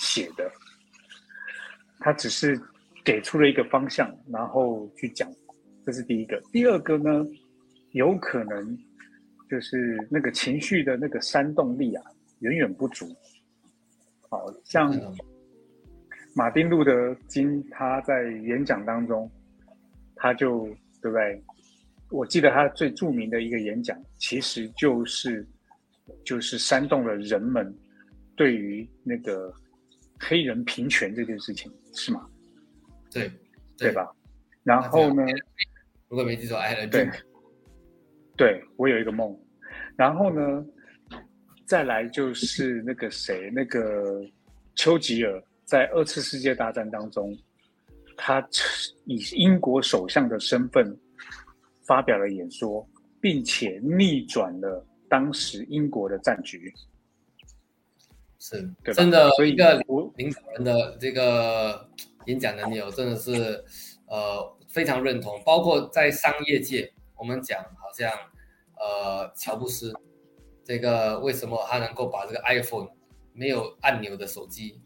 [0.00, 0.50] 写的。
[2.02, 2.58] 他只是
[3.04, 5.30] 给出了一个方向，然后去讲，
[5.84, 6.42] 这是第一个。
[6.50, 7.26] 第二个呢，
[7.92, 8.74] 有可能
[9.50, 12.02] 就是那个情绪的那个煽动力啊，
[12.38, 13.06] 远远不足。
[14.30, 14.90] 好像
[16.34, 19.30] 马丁路德金他在演讲当中，
[20.16, 20.64] 他就
[21.02, 21.44] 对不对？
[22.10, 25.46] 我记得他最著名的一个演讲，其实就是
[26.24, 27.70] 就是煽动了人们
[28.34, 29.54] 对于那个。
[30.20, 32.28] 黑人平权这件事情是吗？
[33.10, 33.32] 对，
[33.76, 34.06] 对吧？
[34.62, 35.24] 然后呢？
[36.08, 37.08] 如果没记错，艾伦对，
[38.36, 39.36] 对我有一个梦。
[39.96, 40.64] 然后呢？
[41.66, 44.20] 再来就是那个谁，那个
[44.74, 47.32] 丘吉尔在二次世界大战当中，
[48.16, 48.44] 他
[49.04, 50.98] 以英国首相的身份
[51.86, 52.84] 发表了演说，
[53.20, 56.74] 并且逆转了当时英国的战局。
[58.42, 59.78] 是，真的一个
[60.16, 61.86] 领导人的这个
[62.24, 63.62] 演讲能力，我真的是
[64.06, 65.40] 呃非常认同。
[65.44, 68.10] 包括在商业界，我们讲好像
[68.78, 69.92] 呃乔布斯，
[70.64, 72.88] 这个为什么他能够把这个 iPhone
[73.34, 74.80] 没有按钮的手机，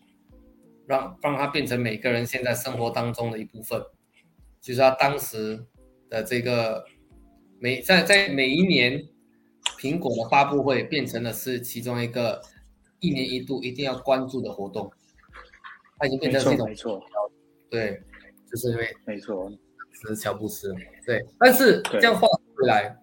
[0.85, 3.81] 让让它变成每个人现在生活当中的一部分，
[4.61, 5.65] 就是他当时
[6.11, 6.85] 的这个
[7.61, 9.01] 每在在每一年
[9.79, 12.43] 苹果的发布会变成了是其中一个。
[13.05, 14.91] 一年一度一定要关注的活动，
[15.99, 17.03] 它已经变成这种没错，
[17.69, 18.01] 对，
[18.51, 19.51] 就是因为没错，
[19.93, 20.75] 是乔布斯，
[21.05, 21.25] 对。
[21.39, 22.27] 但是这样话
[22.57, 22.97] 回来，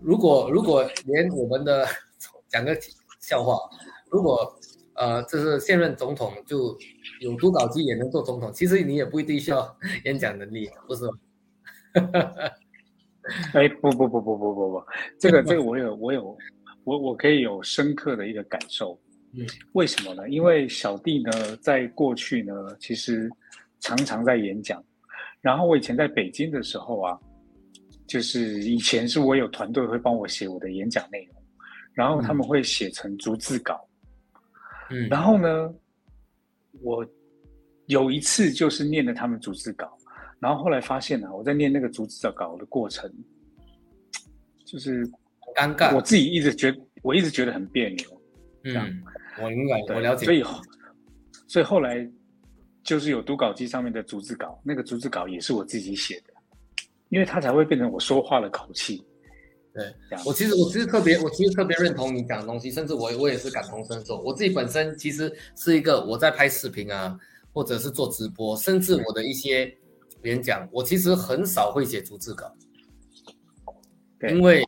[0.00, 1.86] 如果如果连我们的
[2.48, 2.74] 讲个
[3.20, 3.58] 笑话，
[4.10, 4.58] 如果
[4.94, 6.76] 呃，就是现任总统就
[7.20, 11.12] 有读稿机也能做总统，其实你也不一定需要 演讲能力，不是吗？
[13.54, 14.84] 哎，不不不不不不不，
[15.18, 16.36] 这个这个我有我有
[16.84, 18.98] 我我可以有深刻的一个感受。
[19.34, 20.28] 嗯，为什么呢？
[20.28, 23.30] 因为小弟呢，在过去呢，其实
[23.80, 24.82] 常常在演讲。
[25.40, 27.18] 然后我以前在北京的时候啊，
[28.06, 31.42] 就是以前是我有团队会帮我写我的演讲内容，
[31.94, 33.88] 然后他们会写成逐字稿。
[34.90, 35.74] 嗯，然后呢，
[36.82, 37.06] 我
[37.86, 39.96] 有一次就是念了他们逐字稿。
[40.38, 43.10] 然后后来发现呢，我在念那个逐字稿的过程，
[44.64, 45.06] 就是
[45.56, 45.94] 尴尬。
[45.94, 48.22] 我自己一直觉，我一直觉得很别扭。
[48.64, 49.02] 嗯，
[49.40, 50.26] 我明白，我了解。
[50.26, 50.44] 所以，
[51.46, 52.08] 所以后来
[52.82, 56.32] 就是有读稿机上面的逐字稿，那个逐字稿也是我自己写的，
[57.08, 59.04] 因为它才会变成我说话的口气。
[59.72, 59.84] 对，
[60.26, 64.20] 我其实我其实特别，我其实特别认同你讲的东西，甚至我我也是感同身受。
[64.22, 67.18] 我自己本身其实是一个我在拍视频啊，
[67.52, 69.76] 或者是做直播，甚至我的一些。
[70.24, 72.54] 演讲，我其实很少会写逐字稿，
[74.30, 74.64] 因为，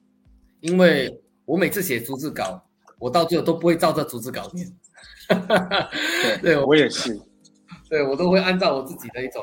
[0.59, 2.61] 因为我每次写逐字稿，
[3.05, 4.67] 我到最后都不会照着逐字稿念。
[6.41, 7.15] 对， 我也是，
[7.91, 9.43] 对我都会按照我自己的一种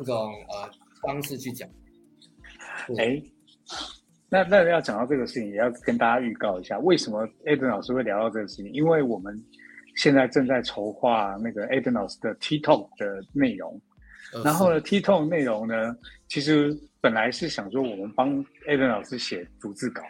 [0.00, 0.68] 一种呃
[1.00, 1.68] 方式去讲。
[2.98, 3.22] 哎，
[4.28, 8.72] 那那要讲到这个事情，也要跟大家预告一下，为什么 Eden 老师会聊到这个事情？
[8.72, 9.40] 因为我们
[9.94, 13.80] 现在正在筹划那个 Eden 老师的 TikTok 的内容。
[14.44, 15.96] 然后呢，T Tone 内容呢，
[16.28, 20.02] 其实本来是想说我们帮 Eden 老师写逐字稿，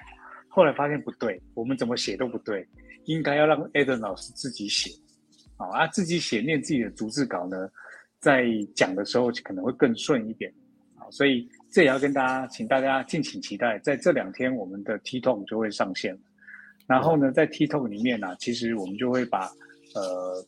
[0.53, 2.67] 后来发现不对，我们怎么写都不对，
[3.05, 4.91] 应该要让 Eden 老师自己写，
[5.57, 7.71] 好啊，自己写念自己的逐字稿呢，
[8.19, 10.53] 在讲的时候可能会更顺一点，
[10.97, 16.19] 好，所以这也要跟大家，请大家敬请期待，在这两天我们的 T Tone 就会上线
[16.87, 19.49] 然后呢，在 T Tone 里面呢，其实我们就会把
[19.95, 20.45] 呃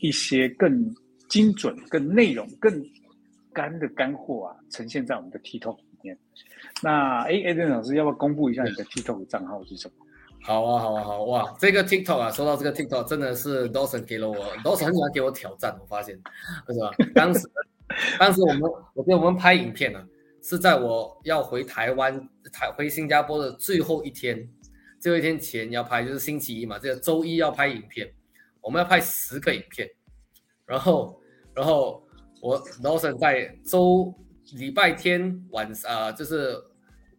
[0.00, 0.90] 一些更
[1.28, 2.82] 精准、更内容、更
[3.52, 6.18] 干的干货啊，呈现在我们的 TikTok 里面。
[6.84, 9.94] 那哎，Eden 老师，要不要公布一下你的 TikTok 账号是什么？
[10.42, 11.56] 好啊，好啊，好哇！
[11.58, 15.74] 这个 TikTok 啊，说到这个 TikTok，真的是 Dawson 给了我，Dawson 很喜欢给我挑战。
[15.80, 16.14] 我发现，
[16.68, 16.92] 为什么？
[17.14, 17.50] 当时，
[18.18, 18.62] 当时我们，
[18.92, 20.06] 我给我们拍影片呢，
[20.42, 24.46] 是在我要回台湾、台回新加坡的最后一天，
[25.00, 28.12] 最后一天前要拍，就是星期一嘛，这个周一要拍影片，
[28.60, 29.88] 我们要拍十个影片，
[30.66, 31.18] 然后，
[31.54, 32.02] 然后。
[32.42, 34.14] 我 Dawson 在周
[34.52, 36.62] 礼拜天晚上，就是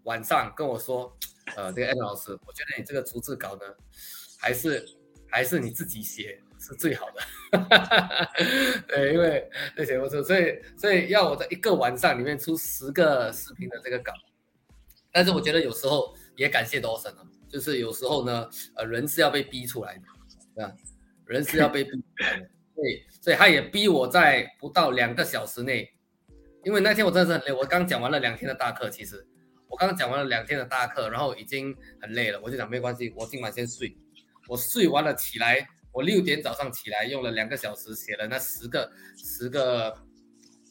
[0.05, 1.15] 晚上跟我说，
[1.55, 3.61] 呃，这个 N 老师，我觉得你这个逐字稿呢，
[4.39, 4.83] 还是
[5.29, 7.21] 还是你自己写是最好的。
[8.87, 14.13] 对，因为那写不出，所以所以要我在一个晚上里面出十个视频的这个稿。
[15.11, 20.01] 但是我觉得有时候也感谢 Lawson 啊，就是有时候呢，呃，人是要被逼出来的，
[20.55, 20.73] 对吧？
[21.25, 22.49] 人是要被逼出来的。
[22.75, 25.89] 对，所以他也逼我在不到两个小时内，
[26.63, 29.25] 因为那天我真的是很累，我刚讲完了两天的大课，其实
[29.75, 33.93] 我刚讲完了两天的大课，然后已经很累了，我就想没关系，我今晚先睡，
[34.47, 39.93] 我睡完了起来，我六点早上起来，用了两个小时写了那十个十个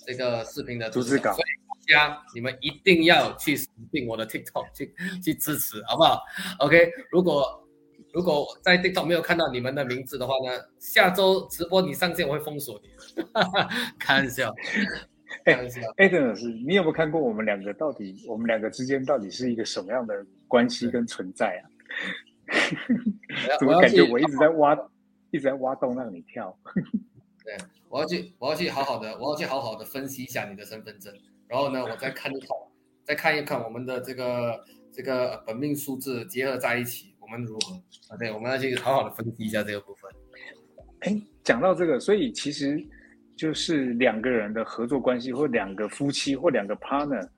[0.06, 3.58] 这个视频的组织稿，所以大家你们一定要去
[3.92, 6.22] 订我的 TikTok 去去支持，好不好
[6.60, 7.60] ？OK，如果。
[8.12, 12.88] 如果在 TikTok 没有看到你们的名字的话呢，下周直播你上线我会封锁你。
[13.98, 14.54] 开玩笑，
[15.44, 15.80] 开玩笑。
[15.96, 21.64] 哎，邓老师，你有没有看过我们两个到底，我们两个之间到底是一个什么样的关系跟存在啊？
[23.58, 24.74] 怎么感觉我一直在挖，
[25.30, 26.56] 一直在挖洞让你跳？
[27.44, 27.56] 对，
[27.88, 31.12] 我要去，我要去好好的，我要去好好的分析一下你的身份证，
[31.48, 32.48] 然后呢，我再看一看，
[33.04, 37.12] 再看一看我们的这个这个本命数字结合在一起。
[37.24, 37.74] 我们如何
[38.10, 38.18] 啊？
[38.18, 40.10] 对，我们要去好好的分析一下这个部分。
[41.00, 42.78] 哎，讲到这个，所以其实
[43.36, 47.28] 就是两个人的合作关系，或两个夫妻，或两个 partner，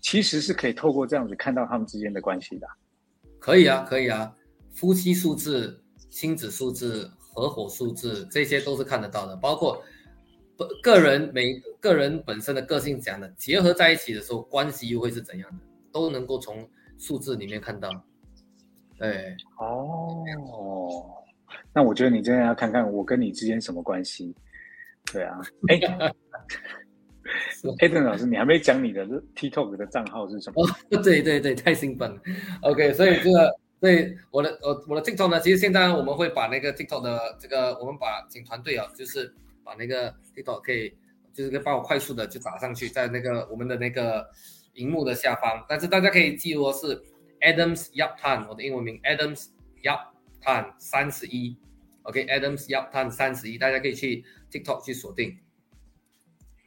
[0.00, 2.66] 其实是可以透过这样子看到他们之间的关系的。
[3.38, 4.34] 可以啊，可以啊，
[4.74, 9.36] 夫妻数字、亲子数字、合伙数字，这些都是看得到的。
[9.36, 9.82] 包括
[10.56, 16.68] 个个人每个人本身的个性讲的，结合在一起的时候，关系又会是怎样的，都能够从
[16.98, 17.90] 数字里面看到。
[18.98, 20.24] 对哦，
[21.72, 24.34] 那我觉得你真的要看看我跟你之间什么关系？
[25.12, 25.38] 对啊，
[25.68, 25.80] 哎，
[27.80, 30.64] 艾登老师，你还没讲你的 TikTok 的账号是什么？
[30.64, 30.68] 哦，
[31.02, 32.20] 对对对，太兴奋了。
[32.62, 39.32] OK，所以这个，所以我的我我的 TikTok 呢，其实现在我们会把那个 TikTok 的这个，我们把请团队啊，就是
[39.64, 40.94] 把那个 TikTok 可以，
[41.32, 44.28] 就是可以帮我快速的就打上去，在那个我们的那个
[44.74, 47.02] 荧幕的下方，但是大家可以记住是。
[47.42, 49.48] Adams Yap Tan，我的英文名 Adams
[49.82, 50.06] Yap
[50.42, 51.54] Tan 三十一
[52.06, 55.36] OK，Adams 要探三十一，大家可以去 TikTok 去锁定。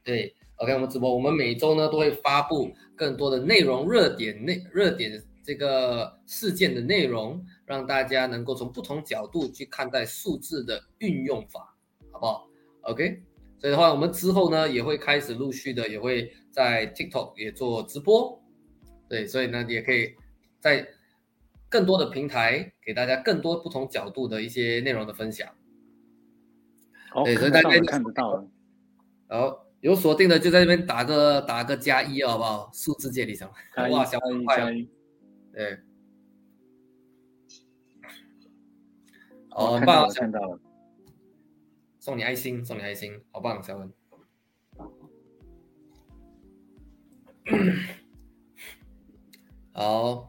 [0.03, 11.73] 对，OK，我们直播，我们每周呢都会发布更多的内容、热点内热点这个事件的内容，让大家能够从不同角度去看待数字的运用法，
[12.11, 12.49] 好不好
[12.81, 13.21] ？OK，
[13.59, 18.41] 所以的话，我们之后呢也会开始陆续的也会在 TikTok 也做直播，
[19.07, 20.13] 对，所以呢也可以
[20.59, 20.85] 在
[21.69, 25.47] 更多的平台给大家更多不同角度的一些内容的分享。
[27.11, 28.47] 好，对，所以大家看不到了。
[29.27, 29.65] 好。
[29.81, 32.69] 有锁定的就在这边打个打个加一，好不好？
[32.73, 33.49] 数字界里程，
[33.89, 34.89] 哇，小一加一，
[35.53, 35.79] 对，
[39.51, 40.59] 哦，很棒，看到了，
[41.97, 43.93] 送你爱心，送你爱心，好棒，小文。
[49.71, 50.28] 好，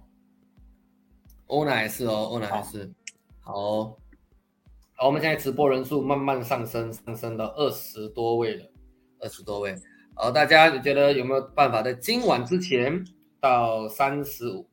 [1.51, 2.89] 欧奶是哦，欧奶是，
[3.41, 3.85] 好，
[4.95, 8.71] 好，我们现在直播人数慢慢上升，上升到二十多位了。
[9.19, 9.75] 二十多位，
[10.15, 13.05] 好，大家你觉得有没有办法在今晚之前
[13.41, 14.67] 到三十五？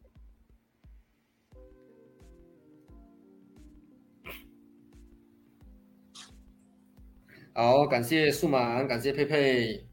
[7.54, 9.84] 好，感谢数码，感谢佩佩，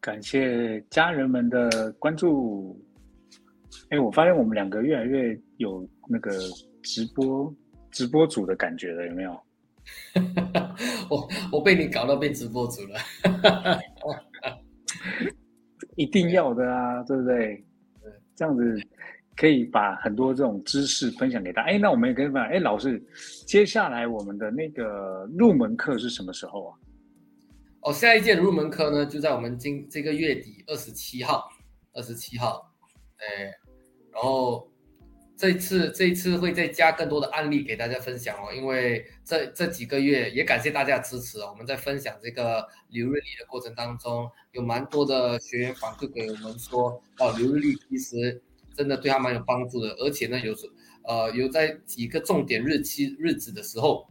[0.00, 2.85] 感谢家人们的关注。
[3.90, 6.32] 哎，我发现我们两个越来越有那个
[6.82, 7.54] 直播
[7.90, 9.40] 直播组的感觉了，有没有？
[11.08, 12.98] 我我被你搞到变直播组了，
[15.94, 17.64] 一定要的啊，对不对？
[18.34, 18.76] 这样子
[19.36, 21.70] 可以把很多这种知识分享给大家。
[21.70, 23.00] 哎，那我们也可以问，哎，老师，
[23.46, 26.74] 接下来我们的那个入门课是什么时候啊？
[27.82, 31.48] 哦，下一届入门课呢，就在我们今这个月底二十七号，
[31.92, 32.74] 二十七号，
[33.18, 33.52] 哎，
[34.16, 34.66] 然后。
[35.38, 41.50] 这次这次会再加更多的案例给大家分享哦，因为这这几个月也感谢大家支持哦。
[41.52, 48.42] 我们在分享这个流日历的过程当中，有蛮多的学员反馈给我们说，哦，流日历其实
[48.74, 50.70] 真的对他蛮有帮助的，而且呢，有时
[51.02, 54.08] 呃有在几个重点日期日子的时候，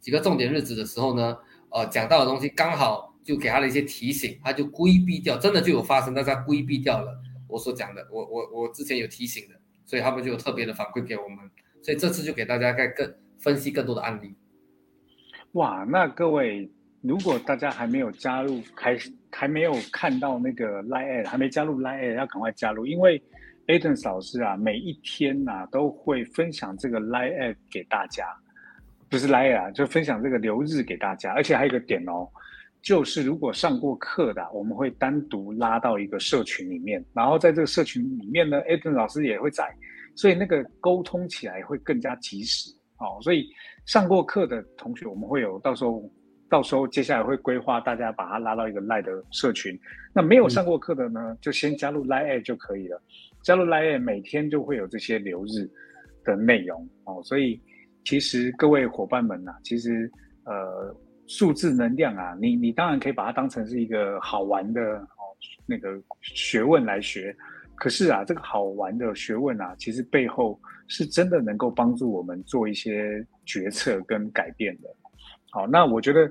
[0.00, 1.38] 几个重点日子的时候呢，
[1.70, 7.16] 呃讲到的东西刚好就给他了一些提醒，他就规避掉，真的就有发生，但是他规避掉了
[7.54, 9.54] 我所讲的，我我我之前有提醒的。
[9.86, 11.38] 所以他们就有特别的反馈给我们，
[11.82, 14.34] 所以这次就给大家再更分析更多的案例。
[15.52, 16.66] 哇，那各位，
[17.02, 18.96] 如果大家还没有加入，还
[19.30, 23.22] 还没有看到那个 Line，还没加入 Line，要赶快加入，因为
[23.66, 28.24] Aden 老师啊，每一天呐都会分享这个 Line 给大家，
[29.10, 32.26] 不是 Line 啊，就分享这个留日给大家，而且还有一个点哦。
[32.84, 39.74] 就是如果上过课的，我们会单独拉到一个社群里面，然后在这个社群里面呢，Eden 老师也会在，
[40.14, 43.18] 所以那个沟通起来会更加及时哦。
[43.22, 43.48] 所以
[43.86, 46.12] 上过课的同学，我们会有到时候，
[46.50, 49.74] 到时候接下来会规划大家把他拉到一个 Line 的社群。
[50.12, 53.02] 那没有上过课的呢，就先加入 Line 就可以了。
[53.42, 55.66] 加入 Line 每天就会有这些留日
[56.22, 57.22] 的内容哦。
[57.24, 57.58] 所以
[58.04, 60.12] 其实各位伙伴们呐，其实
[60.44, 60.94] 呃。
[61.26, 65.24] 数字能量啊，你你当然可以把它当成是一个好玩的哦
[65.64, 67.34] 那个学问来学，
[67.74, 74.88] 可是啊，这个好玩的学问啊，其实背后是真的能够帮助我们做一些决策跟改变的。
[75.50, 76.30] 好，那我觉得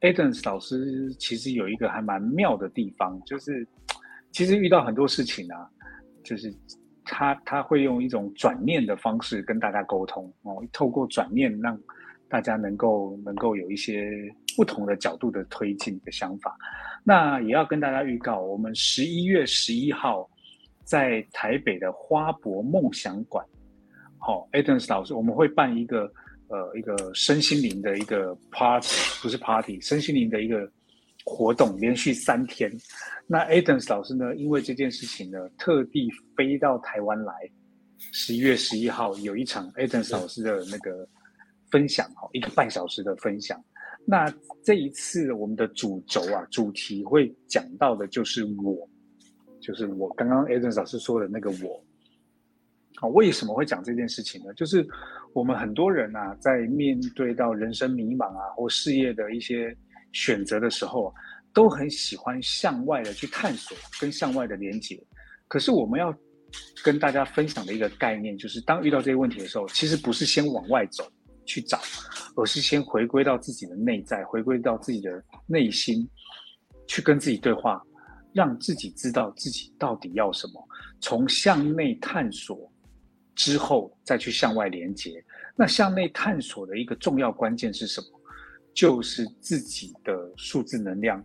[0.00, 3.64] Adams 老师其实有一个还蛮妙的地方，就是
[4.32, 5.70] 其实遇到很多事情啊，
[6.24, 6.52] 就是
[7.04, 11.78] 他他会用一种转念的方式跟大家沟通哦，透过转念让。
[12.32, 14.10] 大家能够能够有一些
[14.56, 16.56] 不同的角度的推进的想法，
[17.04, 20.26] 那也要跟大家预告，我们十一月十一号
[20.82, 23.44] 在台北的花博梦想馆，
[24.16, 26.10] 好，Adams 老师，我们会办一个
[26.48, 28.88] 呃一个身心灵的一个 party，
[29.20, 30.66] 不是 party，身心灵的一个
[31.26, 32.72] 活动，连续三天。
[33.26, 37.34] 那 Adams 老师呢，因为这件事情呢，特地飞到台湾来，
[38.10, 41.06] 十一月十一号有一场 Adams 老师的那个。
[41.72, 43.60] 分享哈，一个半小时的分享。
[44.04, 44.32] 那
[44.62, 48.88] 这一次我们的主轴啊，主题会讲到的就是我，
[49.60, 51.82] 就是我刚刚 Eden 老师说的那个我。
[52.96, 54.52] 好，为什么会讲这件事情呢？
[54.54, 54.86] 就是
[55.32, 59.76] 我们很多人啊，在面对到人生迷茫啊，或事业的一些
[60.12, 61.12] 选择的时候，
[61.54, 65.02] 都很喜欢向外的去探索，跟向外的连接。
[65.48, 66.14] 可是我们要
[66.84, 71.10] 跟大家分享的一个概念，就是当遇到这些问题的时候，其实不是先往外走。
[71.44, 71.78] 去找，
[72.36, 76.08] 而是先回归到自己的内在，回归到自己的内心，
[76.86, 77.82] 去跟自己对话，
[78.32, 80.68] 让自己知道自己到底要什么。
[81.00, 82.70] 从向内探索
[83.34, 85.24] 之后，再去向外连接，
[85.56, 88.06] 那向内探索的一个重要关键是什么？
[88.74, 91.22] 就是自己的数字能量。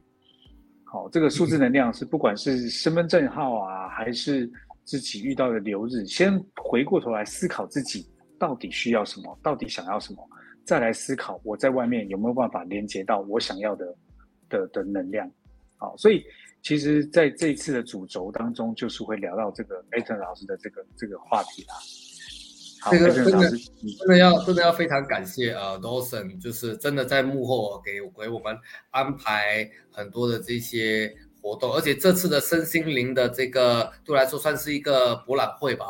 [0.83, 4.51] 好，这个数字能量是不管是身份证号啊，还是
[4.83, 10.27] 自己遇到的流日，先回过头来思考自己到底需要什么，到底想要什么，
[10.65, 13.95] 再来思考我在外面有没有办法连接到我想要的
[14.49, 15.29] 的的能量。
[15.77, 16.23] 好，所以
[16.61, 21.75] 其实在这一次的主轴当中，就是会聊到这个 o n 老师的这个这个话题啦。
[22.91, 28.57] 这个真的真的要真的要非常感谢呃 Dawson，就是真的在幕后给给我们
[28.91, 35.85] 安排很多的这些活动，而且这次的身心灵的这个对我来说算是一个博览会吧，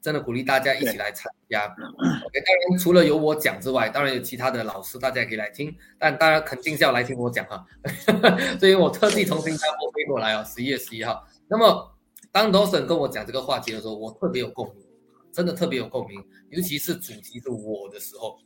[0.00, 1.64] 真的鼓励大家一起来参加。
[1.66, 7.66] OK，当然除了有我讲之外，当然有其他的老师，大家也可以来听，但当然肯定是要来听我讲哈，
[8.58, 11.26] 所以我特地从新加坡飞过来哦，十一月十一号。
[11.48, 11.94] 那么
[12.32, 14.84] 当 Dawson 跟我讲这个话题的时候，我特别有共鸣。
[15.32, 18.36] 真的特别有共鸣，尤其是主题是我的时候，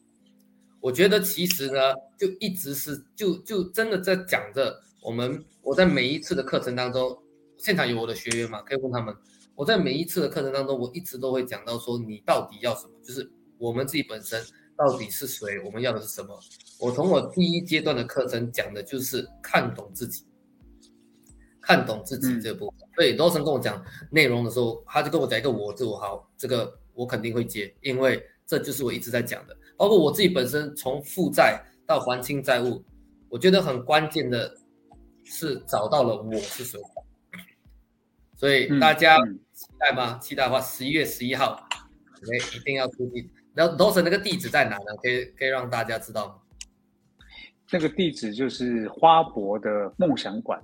[0.81, 1.81] 我觉得其实呢，
[2.19, 7.17] 就一直是就就真的在讲着我们我在每一次的课程当中，
[7.57, 9.17] 现场有我的学员嘛，可以问他们，
[9.55, 14.43] 我在每一次的课程当中，我一直都会讲到说你到底要什么，就是我们自己本身
[14.77, 16.39] 到底是谁，我们要的是什么。
[16.79, 20.27] 我从我第一阶段的课程讲的就是看懂自己。
[21.67, 29.57] 看懂自己这部分，所以罗森跟我讲内容的时候，他就跟我讲一个我自我好，这个我肯定会接，因为这就是我一直在讲的。
[29.79, 32.85] 包括我自己本身从负债到还清债务，
[33.31, 34.55] 我觉得很关键的
[35.25, 36.79] 是找到了我是谁。
[38.45, 39.17] 所以大家
[39.55, 40.19] 期待吗？
[40.19, 41.67] 期待的话，十一月十一号
[42.23, 43.27] ，OK，一定要出地。
[43.55, 44.85] 然后罗森那个地址在哪呢？
[45.03, 46.35] 可以可以让大家知道吗？
[47.73, 50.63] 那个地址就是花博的梦想馆。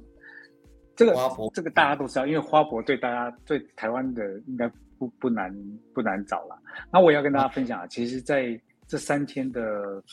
[0.95, 5.51] 这个花博这个大家都知道，因为花博对大家对台湾的应该不不难
[5.95, 6.59] 不难找了。
[6.93, 9.63] 那我要跟大家分享啊，其实在这三天的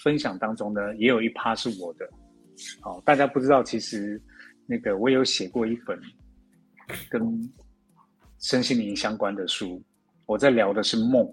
[0.06, 2.08] 分享当中呢，也有一趴是我的。
[2.80, 4.22] 好，大家不知道，其实
[4.66, 6.00] 那个我有写过一本
[7.10, 7.52] 跟
[8.40, 9.82] 身心灵相关的书，
[10.26, 11.28] 我在聊的是梦。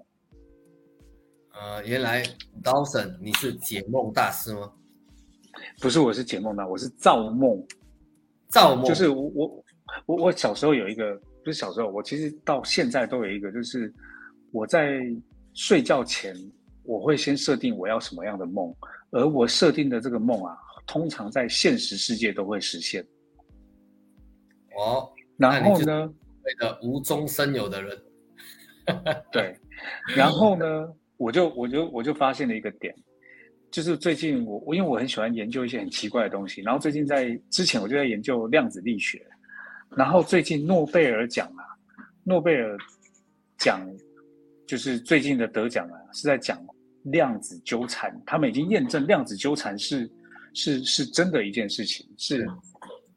[1.52, 2.22] 呃，原来
[2.62, 4.72] Dawson 你是解梦大师吗？
[5.80, 7.64] 不是，我是解梦的，我是造梦。
[8.48, 9.64] 造梦就是我我
[10.06, 11.14] 我我小时候有一个
[11.44, 13.92] 不是小时候，我其实到现在都有一个，就是
[14.50, 15.00] 我在
[15.52, 16.34] 睡觉前
[16.82, 18.74] 我会先设定我要什么样的梦，
[19.10, 20.56] 而我设定的这个梦啊，
[20.86, 23.06] 通常在现实世界都会实现。
[24.76, 26.12] 哦，然后呢？
[26.46, 27.98] 那个无中生有的人，
[29.32, 29.58] 对，
[30.14, 30.86] 然后呢，
[31.16, 32.94] 我就我就我就发现了一个点。
[33.70, 39.26] 就是最近我我因为我很喜欢研究一些很奇怪的东西，然后最近在之前我就在研究量子力学，
[39.96, 41.64] 然后最近诺贝尔奖啊，
[42.24, 42.76] 诺贝尔
[43.56, 43.80] 奖
[44.66, 46.62] 就是最近的得奖啊，是在讲
[47.04, 50.12] 量子纠缠，他们已经验证量子纠缠是
[50.52, 52.46] 是是真的一件事情，是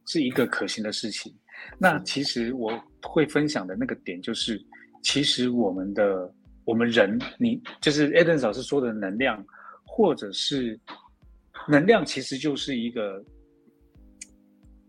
[0.05, 1.35] 是一个可行的事情。
[1.77, 2.71] 那其实我
[3.01, 4.61] 会分享的那个点就是，
[5.03, 6.33] 其实我们的
[6.65, 9.45] 我们人，你就是 Eden 老师说的能量。
[9.89, 10.79] 或者是
[11.67, 13.23] 能量，其实就是一个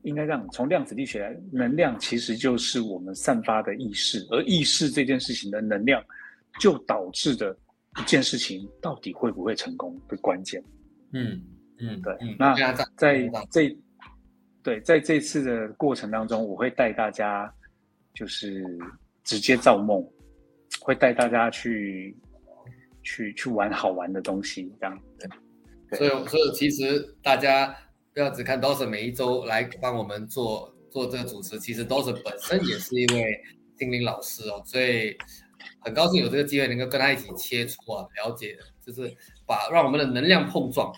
[0.02, 6.04] 应该这样，从量子力学来，能量其实就是我们散发的意识，而意识这件事情的能量，
[6.60, 7.56] 就导致的
[7.98, 10.62] 一件事情到底会不会成功的关键。
[11.14, 11.40] 嗯
[11.80, 12.14] 嗯，对。
[12.38, 12.54] 那
[12.96, 13.74] 在这
[14.62, 17.52] 对在这次的过程当中，我会带大家
[18.14, 18.64] 就是
[19.24, 20.06] 直接造梦，
[20.80, 22.16] 会带大家去。
[23.04, 25.28] 去去玩好玩的东西，这样子。
[25.96, 27.74] 所以，所以其实大家
[28.12, 33.40] 不要只看 Dawson 每一周来帮我们做做这个主持，其实 Dawson 本身也是一位
[33.78, 35.16] 心灵老师哦，所以
[35.80, 38.54] 很高兴有这个机会能够跟他一起切磋啊，了解，
[38.84, 39.10] 就是
[39.46, 40.92] 把让我们的能量碰撞，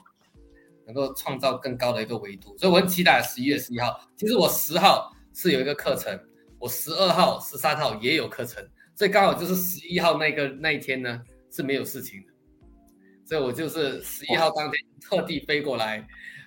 [0.90, 2.56] 能够创造更高的一个维度。
[2.58, 4.00] 所以我很期待十一月十一号。
[4.16, 6.18] 其实我十号是有一个课程，
[6.58, 8.62] 我十二号、十三号也有课程，
[8.94, 11.22] 所以刚好就是十一号那个那一天呢。
[11.52, 12.32] 是没有事情的，
[13.24, 15.96] 所以我就是十一号当天特地飞过来，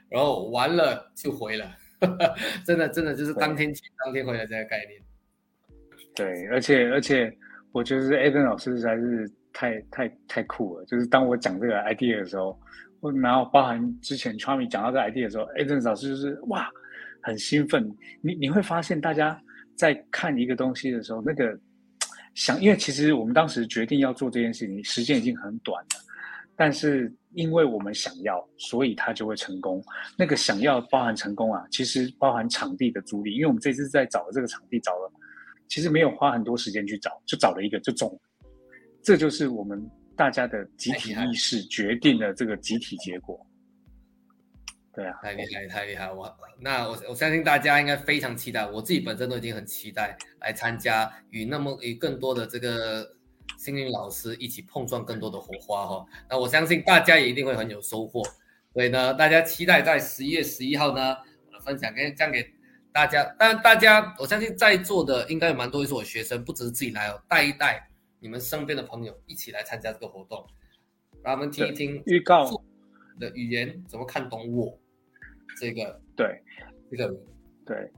[0.07, 1.69] 然后完了就回了，
[2.65, 5.01] 真的真的就是当天去当天回来这个概念。
[6.15, 7.37] 对，而且而且
[7.73, 12.57] 我觉得 Eden 老师实在是太太太酷了，就是当我讲这个 idea 的时候，
[13.11, 16.69] 然后包含之前 c h a r m y 讲到这个 idea 的时候，Eden 老师就是哇
[17.21, 17.89] 很兴奋。
[18.21, 19.39] 你你会发现大家
[19.75, 21.59] 在看一个东西的时候，那个。
[22.35, 25.99] 想，因为其实我们当时决定要做这件事情，时间已经很短了，
[26.55, 29.79] 但是因为我们想要，所以它就会成功。
[30.17, 35.13] 那个想要包含成功啊，其实包含场地的租赁，因为我们这次在找的这个场地找了，
[35.67, 38.19] 其实没有花很多时间去找，就找了一个就中，
[39.03, 43.45] 这就是我们大家的集体意识决定了这个集体结果。
[44.95, 46.11] 对啊，太厉害，太厉害！
[46.11, 53.15] 我那我我相信大家应该非常期待，我自己本身都已经很期待来参加，与那么与更多的这个
[53.57, 56.05] 幸运老师一起碰撞更多的火花哈。
[56.29, 58.21] 那我相信大家也一定会很有收获。
[58.71, 61.15] 所以呢，大家期待在十一月十一号呢，
[61.47, 62.45] 我的分享跟将给
[62.91, 63.23] 大家。
[63.39, 67.89] 当然，大家我相信在座的应该有蛮多是我学生，不只是自己来哦，带一带
[68.23, 70.47] 你们身边的朋友一起来参加这个活动，
[71.21, 72.49] 让他们听一听预告
[73.19, 74.79] 的语言怎么看懂我。
[75.59, 76.41] 这个对，
[76.89, 77.13] 这个
[77.65, 77.91] 对，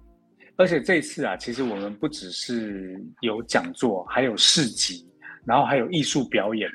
[0.56, 5.07] 而且这次啊，其实我们不只是有讲座，还有市集，
[5.45, 6.68] 然后还有艺术表演，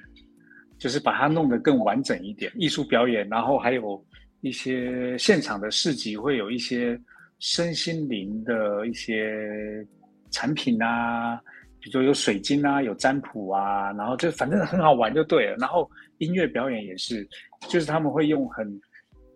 [0.79, 2.53] 就是把它弄得更完整一点。
[2.55, 4.07] 艺术表演，然后还有
[4.43, 6.97] 一些现场的市集，会有一些
[7.41, 9.85] 身心灵的一些
[10.31, 11.43] 产品啊，
[11.81, 15.57] 比如说有水晶啊，有占卜啊，然后就反正很好玩就对了。
[15.57, 17.27] 然后音乐表演也是，
[17.69, 18.81] 就是他们会用很。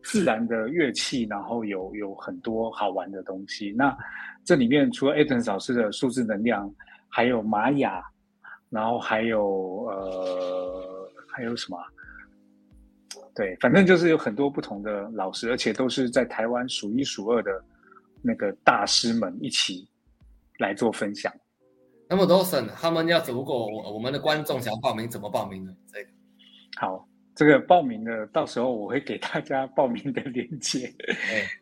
[0.07, 3.73] 自然的乐器，然后有有很多好玩的东西。
[3.73, 3.97] 那
[4.45, 6.71] 这里面除了 a t o n 老师的数字能量，
[7.09, 8.05] 还有玛雅，
[8.69, 11.79] 然后还有呃还有什么？
[13.35, 17.65] 对，反正就是有很多不同的老师，而且都是在台湾数一数二的
[18.21, 19.89] 那个大师们一起
[20.59, 21.33] 来做分享。
[22.09, 25.75] 那么多省，他们要如果我们的观众想要报名，怎么报名呢？
[25.93, 26.09] 这个
[26.77, 27.09] 好。
[27.37, 30.87] 这个报名的，到时候我会给大家报名的链接。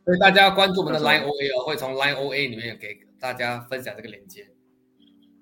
[0.05, 4.47] 所以大家关注我们的 Line OA 哦，会从 Line OA 里面给大家分享这个链接。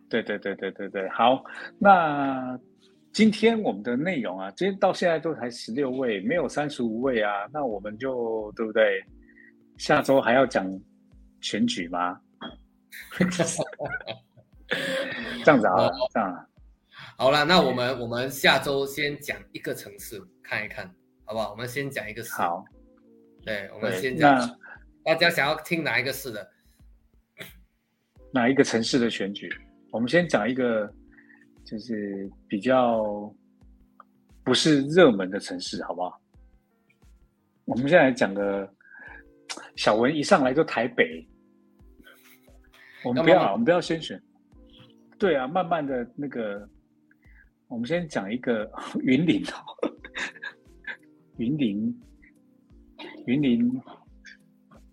[0.09, 1.43] 对对对对对对，好。
[1.81, 2.57] 那
[3.13, 7.49] 今天我们的内容啊，今天到现在都才十六位，没有三十五位啊。
[7.53, 9.03] 那我们就对不对？
[9.79, 10.65] 下周还要讲
[11.41, 12.21] 选举吗？
[15.45, 16.47] 这样子啊，这样。
[17.17, 20.87] 好了，那我们我们下周先讲一个城市看一看，
[21.25, 21.51] 好不好？
[21.51, 22.33] 我们先讲一个市。
[22.33, 22.65] 好，
[23.45, 24.59] 对，我们先讲。
[25.03, 26.51] 大家想要听哪一个市的？
[28.33, 29.51] 哪一个城市的选举？
[29.91, 30.93] 我们先讲一个，
[31.65, 33.03] 就是比较
[34.45, 36.21] 不是热门的城市，好不好？
[37.65, 38.73] 我们现在讲个
[39.75, 41.27] 小文一上来就台北，
[43.05, 44.23] 我们不要，我们不要先选。
[45.21, 46.69] 对啊，慢慢的那个。
[47.69, 48.69] 我们先讲一个
[49.01, 49.55] 云林哦，
[51.37, 52.01] 云林，
[53.27, 53.81] 云林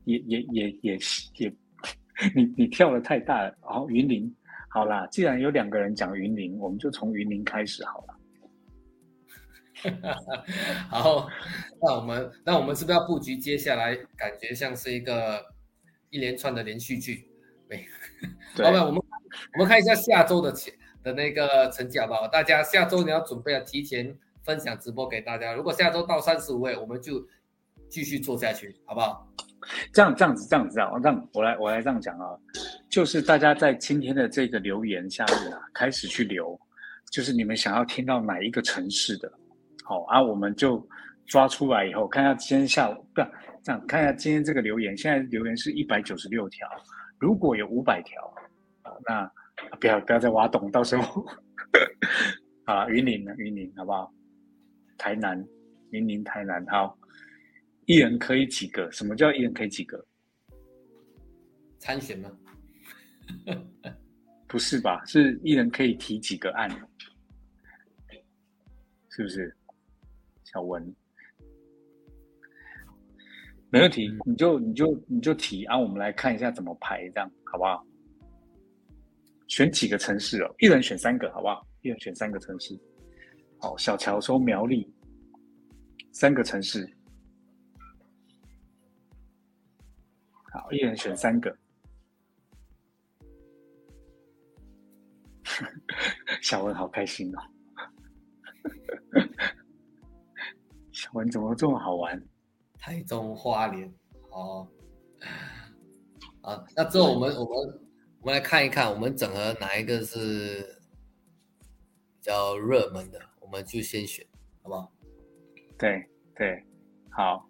[0.03, 0.97] 也也也也
[1.37, 1.51] 也，
[2.35, 3.57] 你你跳的太大了。
[3.61, 4.31] 好，云林，
[4.69, 8.13] 好啦，既然有两个人讲云林，我们就从云林开始好了。
[10.91, 11.27] 好，
[11.81, 13.35] 那我们那我们是不是要布局？
[13.37, 15.43] 接下来感觉像是一个
[16.11, 17.27] 一连串的连续剧。
[17.67, 17.85] 对，
[18.57, 19.01] 老板，我们
[19.53, 20.73] 我们看一下下周的前。
[21.03, 22.27] 的那个成绩好不好？
[22.27, 25.53] 大家下周你要准备要提前分享直播给大家。
[25.53, 27.25] 如果下周到三十五位，我们就
[27.87, 29.25] 继续做下去，好不好？
[29.93, 32.35] 这样这样子这样子啊，让我来我来这样讲啊，
[32.89, 36.59] 就是大家在今天的这个留言下面啊，开始去留，
[37.09, 39.31] 就是你们想要听到哪一个城市的，
[39.85, 40.85] 好啊，我们就
[41.25, 43.21] 抓出来以后，看一下今天下午不
[43.63, 46.67] 这样，看一下今天这个留言，现在留言是一百九十六条，
[47.17, 48.33] 如果有五百条，
[49.05, 49.31] 那。
[49.81, 51.25] 不要不要再挖洞，到时候
[52.65, 53.33] 啊，云林呢？
[53.37, 54.13] 云林好不好？
[54.99, 55.43] 台南，
[55.89, 56.95] 云林台南好，
[57.87, 58.89] 一人可以几个？
[58.91, 60.05] 什么叫一人可以几个？
[61.79, 62.31] 参选吗？
[64.47, 65.03] 不是吧？
[65.05, 66.69] 是一人可以提几个案？
[69.09, 69.57] 是不是？
[70.43, 70.95] 小文，
[73.71, 77.83] 没问题，你就你就你就提啊，我们来看一下怎么排，这样好不好？
[79.47, 81.65] 选几个城市哦，一人选三个，好不好？
[81.81, 82.77] 一人选三个城市。
[83.59, 84.93] 好，小乔说苗栗，
[86.11, 86.87] 三个城市。
[90.51, 91.57] 好，一人选三个。
[96.41, 97.41] 小文好开心哦！
[100.91, 102.21] 小文怎么这么好玩？
[102.77, 103.91] 台中花莲，
[104.29, 104.67] 哦，
[106.41, 107.86] 啊，那之后我们我们。
[108.21, 110.81] 我们来看一看，我们整合哪一个是
[112.19, 114.25] 比较热门的，我们就先选，
[114.63, 114.91] 好不好？
[115.77, 116.61] 对对，
[117.09, 117.47] 好。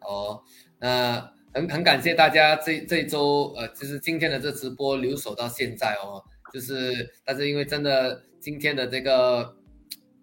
[0.00, 0.42] 哦，
[0.78, 6.22] 那很很感谢大家这这周呃，就是今天的这直播留守到现在哦，
[6.52, 9.56] 就是但是因为真的今天的这个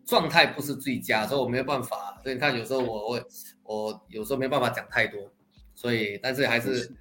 [0.06, 2.20] 状态不是最佳，所以我没有办法。
[2.22, 3.28] 所以你看，有时候我我
[3.64, 5.32] 我有时候没办法讲太多，
[5.74, 6.94] 所以但是还是。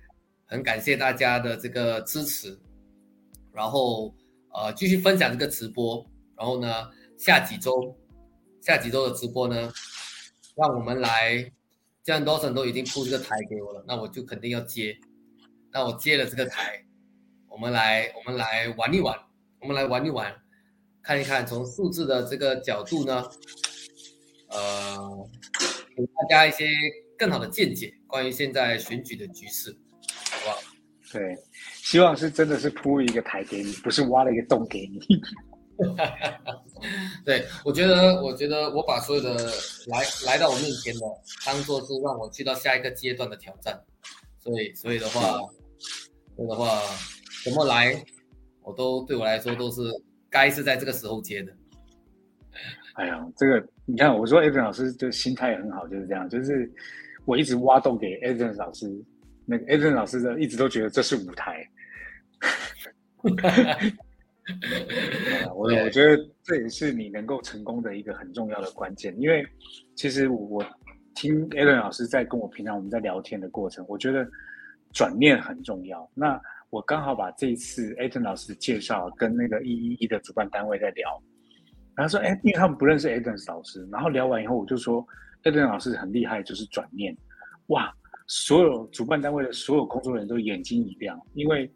[0.52, 2.60] 很感谢大家的这个支持，
[3.54, 4.14] 然后
[4.52, 6.06] 呃继续分享这个直播，
[6.36, 7.96] 然后呢下几周
[8.60, 9.72] 下几周的直播呢，
[10.54, 11.38] 让我们来，
[12.02, 14.94] 既然 Dawson 都已经铺这个台给我了，那我就肯定要接。
[15.72, 16.84] 那我接了这个台，
[17.48, 19.18] 我们来，我们来玩一玩，
[19.58, 20.36] 我们来玩一玩，
[21.00, 23.24] 看一看从数字的这个角度呢，
[24.50, 25.30] 呃，
[25.96, 26.66] 给大家一些
[27.16, 29.74] 更好的见解，关于现在选举的局势，
[31.12, 31.36] 对，
[31.76, 35.00] 希望是真的是铺一个台给你，不是挖了一个洞给你。
[37.24, 39.34] 对，我觉得，我觉得我把所有的
[39.88, 41.00] 来来到我面前的，
[41.44, 43.78] 当做是让我去到下一个阶段的挑战，
[44.40, 45.38] 所以，所以的话。
[46.34, 46.80] 所以的话，
[47.44, 48.02] 怎么来，
[48.62, 49.82] 我都对我来说都是
[50.30, 51.52] 该是在这个时候接的。
[52.94, 56.72] 哎呀，这个你看，我说 Evan 老师就心态很好，就是这样，就是
[57.26, 58.86] 我一直挖洞给 Evan 老师，
[59.46, 61.68] 那个 Eden 老师呢一直都觉得这是舞台。
[65.54, 69.46] 我我觉得这也是你能够成功的一个很重要的关键，因为
[69.94, 70.64] 其实我
[71.14, 74.28] 听 Eden 老师在跟我平常我们在聊天的过程，我觉得。
[74.94, 76.06] 转念很重要。
[76.12, 76.38] 那
[76.68, 81.18] 我刚好把这一次 o n 老师的介绍跟那个一一一的主办单位在聊，
[81.94, 87.16] 然后说，哎，因为他们不认识 o n 老师，然后聊完以后，我就说 o n 老师很厉害，就是转念。
[87.68, 87.90] 哇，
[88.34, 91.70] 所有主办单位的所有工作人员都眼睛一亮，因为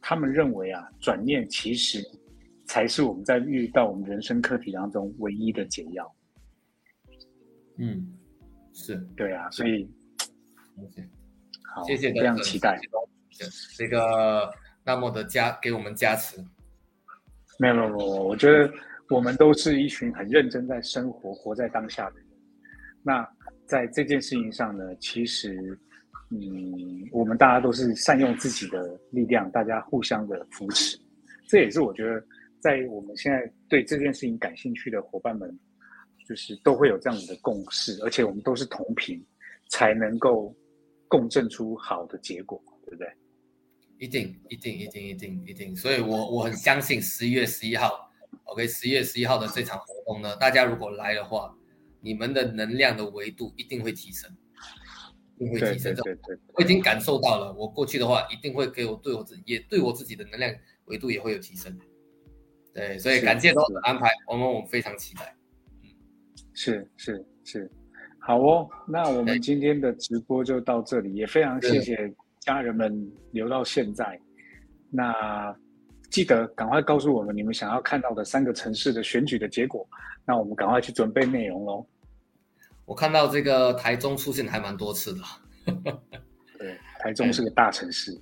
[0.00, 2.02] 他们认为啊，转念其实
[2.64, 6.14] 才是我们在遇到我们人生课题当中唯一的解药。
[7.76, 8.10] 嗯，
[8.72, 9.86] 是对啊，所以。
[11.86, 12.80] 谢谢，非常期待
[13.76, 14.50] 这个
[14.84, 16.42] 那么的加给我们加持。
[17.58, 18.72] 没有没有没有，我觉得
[19.10, 22.26] 我们都是一群很认真在生活、活在当下的人。
[23.02, 23.28] 那
[23.72, 25.78] 在这件事情上呢，其实
[26.30, 30.98] 嗯，我们大家都是善用自己的力量，大家互相的扶持。
[31.48, 32.22] 这也是我觉得，
[32.60, 35.58] 在我们现在对这件事情感兴趣的伙伴们，
[36.28, 39.24] 就是都会有这样子的共识，而且我们都是同频，
[39.70, 40.54] 才能够。
[41.08, 43.06] 共振出好的结果，对不对？
[43.98, 45.76] 一定，一定，一定，一定，一定。
[45.76, 48.10] 所以，我我很相信十一月十一号
[48.44, 51.54] ，OK，十一月十一号的这场活动呢，大家如果来的话，
[52.02, 54.30] 你们的能量的维度一定会提升，
[55.38, 55.94] 一定会提升。
[55.94, 60.52] 对对，我已经感受到了，我过去的话一定会给我对我自己，也对我自己的能量
[60.86, 61.78] 维度也会有提升。
[62.74, 65.34] 对，所以感谢多的安排，我们我们非常期待。
[65.82, 65.90] 嗯，
[66.52, 67.70] 是是是。
[68.18, 74.18] 好哦，那我们今天的直播就到这里，也非常谢谢家人们留到现在。
[74.90, 75.54] 那
[76.10, 79.88] 记得赶快告诉我们你们想要看到的三个城市的选举的结果，
[80.24, 81.86] 那我们赶快去准备内容喽。
[82.84, 85.20] 我看到这个台中出现还蛮多次的，
[86.58, 88.20] 对，台中是个大城市。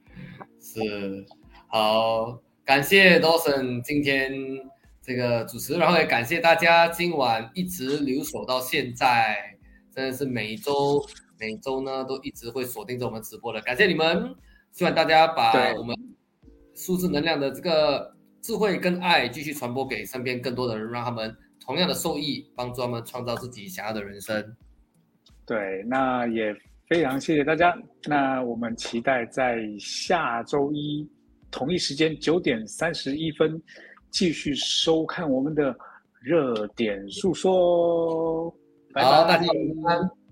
[0.60, 1.26] 是，
[1.68, 4.32] 好，感谢 Dawson 今天。
[5.06, 9.36] 这个主持，然后也感谢大家今晚一直留守到现在，
[9.94, 11.04] 真的是每周
[11.38, 14.34] 每周呢都一直会锁定着我们直播的，感谢你们！
[14.72, 15.94] 希望大家把我们
[16.74, 24.56] 数字能量的这个智慧跟爱继续传播给身边更多的人，让他们同样的受益，帮助他们创造自己想要的人生。
[25.46, 26.54] 对，那也
[26.88, 27.76] 非常谢谢大家，
[28.06, 31.08] 那我们期待在下周一
[31.50, 33.60] 同一时间九点三十一分。
[34.10, 35.76] 继续收看我们的
[36.20, 38.48] 热点诉说，
[38.94, 39.46] 好，大家
[39.82, 40.23] 晚安。